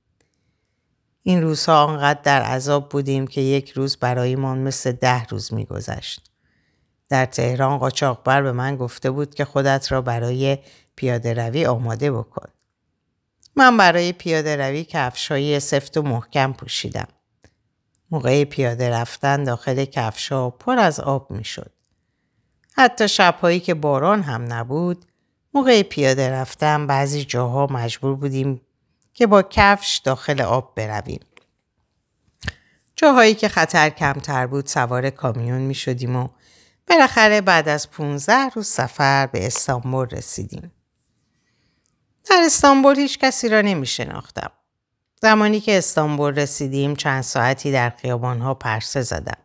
این 1.23 1.43
روزها 1.43 1.85
آنقدر 1.85 2.21
در 2.23 2.43
عذاب 2.43 2.89
بودیم 2.89 3.27
که 3.27 3.41
یک 3.41 3.71
روز 3.71 3.97
برایمان 3.97 4.59
مثل 4.59 4.93
ده 4.93 5.25
روز 5.25 5.55
میگذشت. 5.55 6.36
در 7.09 7.27
تهران 7.27 7.79
قاچاقبر 7.79 8.43
به 8.43 8.53
من 8.53 8.77
گفته 8.77 9.11
بود 9.11 9.35
که 9.35 9.45
خودت 9.45 9.93
را 9.93 10.03
برای 10.03 10.59
پیاده 10.97 11.35
روی 11.35 11.67
آماده 11.67 12.13
بکن. 12.13 12.49
من 13.57 13.77
برای 13.77 14.13
پیاده 14.13 14.57
روی 14.57 14.85
کفشای 14.85 15.61
سفت 15.61 15.97
و 15.97 16.03
محکم 16.03 16.53
پوشیدم. 16.53 17.09
موقع 18.11 18.45
پیاده 18.45 18.91
رفتن 18.91 19.45
داخل 19.45 19.85
کفشا 19.85 20.51
پر 20.51 20.79
از 20.79 21.01
آب 21.01 21.31
می‌شد. 21.31 21.71
حتی 22.73 23.09
شبهایی 23.09 23.61
که 23.61 23.75
باران 23.75 24.23
هم 24.23 24.53
نبود 24.53 25.05
موقع 25.55 25.83
پیاده 25.83 26.31
رفتن 26.31 26.87
بعضی 26.87 27.25
جاها 27.25 27.67
مجبور 27.71 28.15
بودیم 28.15 28.61
که 29.15 29.27
با 29.27 29.43
کفش 29.43 29.97
داخل 29.97 30.41
آب 30.41 30.73
برویم. 30.75 31.21
جاهایی 32.97 33.35
که 33.35 33.49
خطر 33.49 33.91
کمتر 33.91 34.47
بود 34.47 34.67
سوار 34.67 35.11
کامیون 35.11 35.61
می 35.61 35.75
شدیم 35.75 36.17
و 36.17 36.29
بالاخره 36.89 37.41
بعد 37.41 37.69
از 37.69 37.91
15 37.91 38.49
روز 38.49 38.67
سفر 38.67 39.27
به 39.27 39.47
استانبول 39.47 40.09
رسیدیم. 40.09 40.73
در 42.31 42.43
استانبول 42.45 42.99
هیچ 42.99 43.19
کسی 43.19 43.49
را 43.49 43.61
نمی 43.61 43.87
شناختم. 43.87 44.51
زمانی 45.23 45.61
که 45.61 45.79
استانبول 45.79 46.35
رسیدیم 46.35 46.97
چند 46.97 47.23
ساعتی 47.23 47.73
در 47.73 47.91
خیابانها 47.91 48.55
پرسه 48.55 49.03
زدم. 49.03 49.39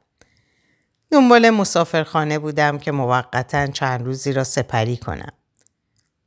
دنبال 1.12 1.49
مسافرخانه 1.49 2.39
بودم 2.39 2.77
که 2.77 2.91
موقتا 2.91 3.67
چند 3.67 4.06
روزی 4.06 4.34
را 4.34 4.43
سپری 4.43 4.97
کنم. 4.97 5.32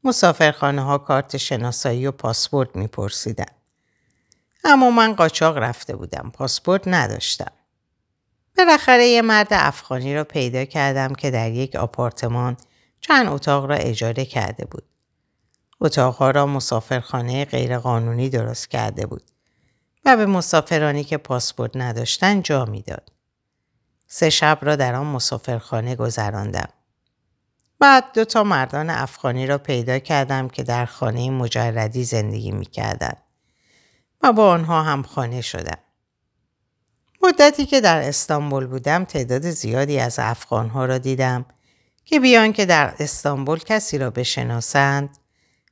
مسافرخانه 0.04 0.82
ها 0.82 0.98
کارت 0.98 1.36
شناسایی 1.36 2.06
و 2.06 2.12
پاسپورت 2.12 2.76
میپرسیدن. 2.76 3.54
اما 4.64 4.90
من 4.90 5.14
قاچاق 5.14 5.58
رفته 5.58 5.96
بودم. 5.96 6.30
پاسپورت 6.34 6.82
نداشتم. 6.86 7.52
بالاخره 8.58 9.06
یه 9.06 9.22
مرد 9.22 9.48
افغانی 9.50 10.14
را 10.14 10.24
پیدا 10.24 10.64
کردم 10.64 11.14
که 11.14 11.30
در 11.30 11.50
یک 11.50 11.76
آپارتمان 11.76 12.56
چند 13.00 13.28
اتاق 13.28 13.66
را 13.66 13.74
اجاره 13.74 14.24
کرده 14.24 14.64
بود. 14.64 14.84
اتاقها 15.80 16.30
را 16.30 16.46
مسافرخانه 16.46 17.44
غیرقانونی 17.44 18.30
درست 18.30 18.70
کرده 18.70 19.06
بود 19.06 19.22
و 20.04 20.16
به 20.16 20.26
مسافرانی 20.26 21.04
که 21.04 21.16
پاسپورت 21.16 21.70
نداشتن 21.74 22.42
جا 22.42 22.64
می‌داد. 22.64 23.12
سه 24.06 24.30
شب 24.30 24.58
را 24.62 24.76
در 24.76 24.94
آن 24.94 25.06
مسافرخانه 25.06 25.96
گذراندم. 25.96 26.68
بعد 27.78 28.04
دو 28.14 28.24
تا 28.24 28.44
مردان 28.44 28.90
افغانی 28.90 29.46
را 29.46 29.58
پیدا 29.58 29.98
کردم 29.98 30.48
که 30.48 30.62
در 30.62 30.86
خانه 30.86 31.30
مجردی 31.30 32.04
زندگی 32.04 32.52
می‌کردند 32.52 33.22
و 34.22 34.32
با 34.32 34.50
آنها 34.50 34.82
هم 34.82 35.02
خانه 35.02 35.40
شدم. 35.40 35.78
مدتی 37.24 37.66
که 37.66 37.80
در 37.80 38.08
استانبول 38.08 38.66
بودم 38.66 39.04
تعداد 39.04 39.50
زیادی 39.50 40.00
از 40.00 40.18
افغانها 40.18 40.84
را 40.84 40.98
دیدم 40.98 41.44
که 42.04 42.20
بیان 42.20 42.52
که 42.52 42.66
در 42.66 42.94
استانبول 42.98 43.58
کسی 43.58 43.98
را 43.98 44.10
بشناسند 44.10 45.18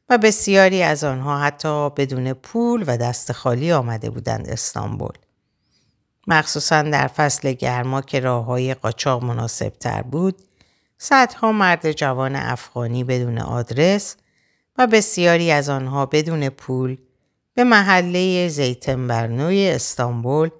و 0.08 0.18
بسیاری 0.18 0.82
از 0.82 1.04
آنها 1.04 1.38
حتی 1.38 1.90
بدون 1.90 2.32
پول 2.32 2.84
و 2.86 2.96
دست 2.96 3.32
خالی 3.32 3.72
آمده 3.72 4.10
بودند 4.10 4.48
استانبول. 4.48 5.12
مخصوصا 6.26 6.82
در 6.82 7.06
فصل 7.06 7.52
گرما 7.52 8.02
که 8.02 8.20
راه 8.20 8.44
های 8.44 8.74
قاچاق 8.74 9.24
مناسب 9.24 9.68
تر 9.68 10.02
بود 10.02 10.42
صدها 10.98 11.52
مرد 11.52 11.92
جوان 11.92 12.36
افغانی 12.36 13.04
بدون 13.04 13.38
آدرس 13.38 14.16
و 14.78 14.86
بسیاری 14.86 15.50
از 15.50 15.68
آنها 15.68 16.06
بدون 16.06 16.48
پول 16.48 16.96
به 17.54 17.64
محله 17.64 18.48
زیتنبرنوی 18.48 19.70
استانبول 19.70 20.50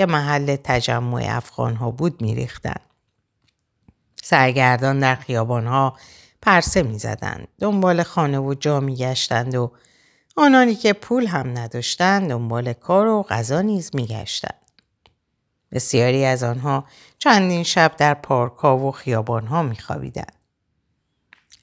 که 0.00 0.06
محل 0.06 0.56
تجمع 0.64 1.26
افغان 1.28 1.76
ها 1.76 1.90
بود 1.90 2.22
میریختند. 2.22 2.80
سرگردان 4.22 5.00
در 5.00 5.14
خیابان 5.14 5.66
ها 5.66 5.96
پرسه 6.42 6.82
می‌زدند. 6.82 7.48
دنبال 7.58 8.02
خانه 8.02 8.38
و 8.38 8.54
جا 8.54 8.80
میگشتند 8.80 9.54
و 9.54 9.72
آنانی 10.36 10.74
که 10.74 10.92
پول 10.92 11.26
هم 11.26 11.58
نداشتند 11.58 12.30
دنبال 12.30 12.72
کار 12.72 13.06
و 13.06 13.22
غذا 13.22 13.60
نیز 13.60 13.90
میگشتند. 13.94 14.60
بسیاری 15.72 16.24
از 16.24 16.42
آنها 16.42 16.84
چندین 17.18 17.62
شب 17.62 17.92
در 17.96 18.14
پارک 18.14 18.56
ها 18.56 18.78
و 18.78 18.90
خیابان 18.90 19.46
ها 19.46 19.62
میخوابیدند 19.62 20.36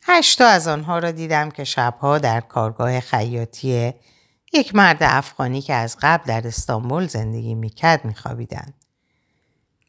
هشتا 0.03 0.47
از 0.47 0.67
آنها 0.67 0.99
را 0.99 1.11
دیدم 1.11 1.51
که 1.51 1.63
شبها 1.63 2.17
در 2.17 2.41
کارگاه 2.41 2.99
خیاطی 2.99 3.93
یک 4.53 4.75
مرد 4.75 4.97
افغانی 5.01 5.61
که 5.61 5.73
از 5.73 5.97
قبل 6.01 6.23
در 6.25 6.47
استانبول 6.47 7.07
زندگی 7.07 7.55
می‌کرد 7.55 8.05
میخوابیدند. 8.05 8.73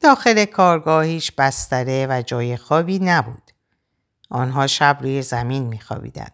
داخل 0.00 0.44
کارگاه 0.44 1.04
هیچ 1.04 1.32
بستره 1.34 2.06
و 2.10 2.22
جای 2.22 2.56
خوابی 2.56 2.98
نبود. 2.98 3.50
آنها 4.30 4.66
شب 4.66 4.98
روی 5.00 5.22
زمین 5.22 5.66
میخوابیدند. 5.66 6.32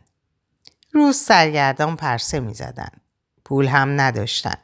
روز 0.93 1.17
سرگردان 1.17 1.97
پرسه 1.97 2.41
می‌زدند. 2.41 3.01
پول 3.45 3.67
هم 3.67 4.01
نداشتند. 4.01 4.59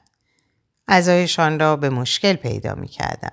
ازایشان 0.88 1.60
را 1.60 1.76
به 1.76 1.90
مشکل 1.90 2.34
پیدا 2.34 2.74
می‌کردم. 2.74 3.32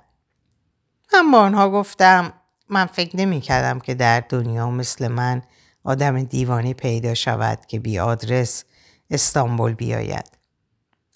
من 1.14 1.32
با 1.32 1.40
آنها 1.40 1.70
گفتم 1.70 2.34
من 2.70 2.86
فکر 2.86 3.18
نمی 3.18 3.42
کردم 3.42 3.80
که 3.80 3.94
در 3.94 4.20
دنیا 4.20 4.70
مثل 4.70 5.08
من 5.08 5.42
آدم 5.84 6.24
دیوانی 6.24 6.74
پیدا 6.74 7.14
شود 7.14 7.66
که 7.66 7.80
بی 7.80 8.00
آدرس 8.00 8.64
استانبول 9.10 9.74
بیاید. 9.74 10.38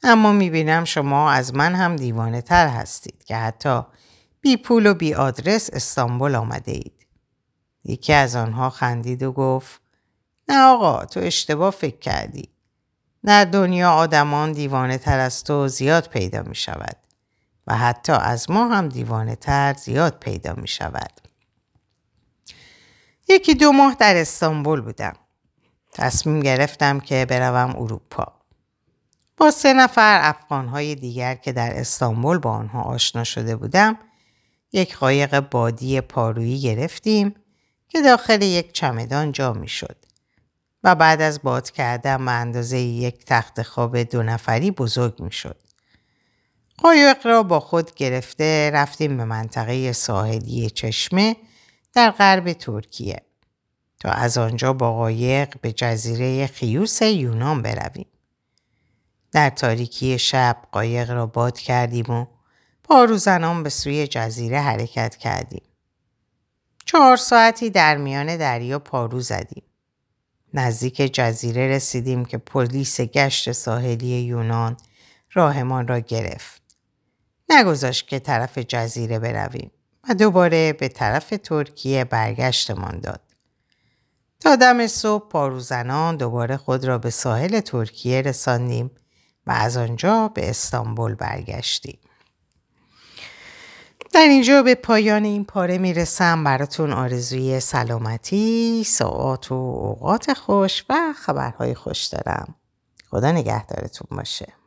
اما 0.04 0.32
می‌بینم 0.32 0.86
شما 0.86 1.32
از 1.32 1.56
من 1.56 1.76
هم 1.76 1.96
دیوانه 1.96 2.42
تر 2.42 2.68
هستید 2.68 3.24
که 3.24 3.36
حتی 3.36 3.82
بی 4.42 4.58
پول 4.58 4.86
و 4.86 4.94
بی 4.94 5.14
آدرس 5.14 5.70
استانبول 5.74 6.36
آمده 6.36 6.72
اید. 6.72 7.08
یکی 7.84 8.14
از 8.14 8.36
آنها 8.36 8.70
خندید 8.70 9.24
و 9.24 9.32
گفت 9.32 9.82
نه 10.50 10.62
آقا 10.62 11.06
تو 11.06 11.20
اشتباه 11.20 11.72
فکر 11.72 12.00
کردی. 12.00 12.50
در 13.26 13.46
دنیا 13.46 13.92
آدمان 13.92 14.52
دیوانه 14.52 14.98
تر 14.98 15.20
از 15.20 15.44
تو 15.44 15.68
زیاد 15.68 16.08
پیدا 16.08 16.42
می 16.42 16.56
شود 16.56 16.98
و 17.68 17.78
حتی 17.78 18.12
از 18.12 18.52
ما 18.52 18.68
هم 18.68 18.90
دیوانه 18.90 19.36
تر 19.36 19.74
زیاد 19.74 20.20
پیدا 20.20 20.54
می 20.54 20.68
شود. 20.68 21.22
یکی 23.30 23.54
دو 23.54 23.72
ماه 23.72 23.96
در 24.00 24.18
استانبول 24.18 24.82
بودم. 24.82 25.16
تصمیم 25.92 26.40
گرفتم 26.40 27.00
که 27.00 27.26
بروم 27.30 27.76
اروپا. 27.76 28.42
با 29.38 29.52
سه 29.52 29.74
نفر 29.74 30.20
افغانهای 30.24 30.96
دیگر 30.96 31.36
که 31.36 31.52
در 31.52 31.80
استانبول 31.80 32.38
با 32.38 32.52
آنها 32.52 32.82
آشنا 32.82 33.24
شده 33.24 33.56
بودم 33.56 33.98
یک 34.74 34.98
قایق 34.98 35.40
بادی 35.40 36.02
پارویی 36.02 36.62
گرفتیم 36.62 37.36
که 37.88 38.02
داخل 38.02 38.42
یک 38.42 38.74
چمدان 38.74 39.32
جا 39.32 39.54
می 39.54 39.68
شد 39.68 39.96
و 40.84 40.96
بعد 40.96 41.22
از 41.22 41.42
باد 41.44 41.72
کردن 41.72 42.26
به 42.26 42.32
اندازه 42.32 42.78
یک 42.80 43.26
تخت 43.26 43.62
خواب 43.62 43.98
دو 43.98 44.24
نفری 44.24 44.72
بزرگ 44.72 45.22
می 45.22 45.32
شد. 45.32 45.58
قایق 46.78 47.28
را 47.28 47.44
با 47.44 47.60
خود 47.60 47.96
گرفته 47.96 48.72
رفتیم 48.74 49.18
به 49.18 49.26
منطقه 49.26 49.92
ساحلی 49.92 50.70
چشمه 50.70 51.36
در 51.94 52.12
غرب 52.12 52.54
ترکیه. 52.54 53.22
تا 54.02 54.10
از 54.10 54.38
آنجا 54.38 54.74
با 54.74 54.94
قایق 54.94 55.60
به 55.62 55.72
جزیره 55.72 56.48
خیوس 56.48 57.02
یونان 57.02 57.62
برویم. 57.62 58.06
در 59.32 59.50
تاریکی 59.50 60.20
شب 60.20 60.58
قایق 60.72 61.12
را 61.12 61.26
باد 61.26 61.60
کردیم 61.60 62.10
و 62.10 62.26
پاروزنان 62.84 63.64
به 63.64 63.70
سوی 63.70 64.08
جزیره 64.08 64.60
حرکت 64.60 65.16
کردیم. 65.16 65.64
چهار 66.86 67.18
ساعتی 67.18 67.70
در 67.70 67.98
میان 67.98 68.38
دریا 68.38 68.80
پارو 68.80 69.20
زدیم. 69.20 69.64
نزدیک 70.54 70.96
جزیره 71.14 71.68
رسیدیم 71.68 72.26
که 72.26 72.38
پلیس 72.38 73.02
گشت 73.02 73.52
ساحلی 73.52 74.22
یونان 74.22 74.78
راهمان 75.34 75.88
را 75.88 76.00
گرفت. 76.00 76.62
نگذاشت 77.50 78.08
که 78.08 78.20
طرف 78.20 78.58
جزیره 78.58 79.20
برویم 79.20 79.72
و 80.10 80.14
دوباره 80.14 80.74
به 80.74 80.88
طرف 80.88 81.34
ترکیه 81.44 82.04
برگشتمان 82.04 83.00
داد. 83.00 83.31
تا 84.42 84.56
دم 84.56 84.88
صبح 84.88 85.30
پاروزنان 85.30 86.18
دوباره 86.18 86.58
خود 86.58 86.86
را 86.86 86.98
به 86.98 87.10
ساحل 87.10 87.60
ترکیه 87.60 88.22
رساندیم 88.22 88.92
و 89.48 89.52
از 89.52 89.78
آنجا 89.78 90.28
به 90.28 90.50
استانبول 90.50 91.16
برگشتیم. 91.16 92.00
در 94.14 94.22
اینجا 94.22 94.64
به 94.64 94.76
پایان 94.76 95.24
این 95.24 95.46
پاره 95.46 95.78
می‌رسم 95.78 96.44
براتون 96.44 96.94
آرزوی 96.94 97.60
سلامتی، 97.60 98.84
ساعات 98.88 99.52
و 99.52 99.56
اوقات 99.56 100.34
خوش 100.34 100.86
و 100.90 101.14
خبرهای 101.18 101.76
خوش 101.76 102.06
دارم. 102.06 102.56
خدا 103.10 103.32
نگهدارتون 103.32 104.18
باشه. 104.18 104.61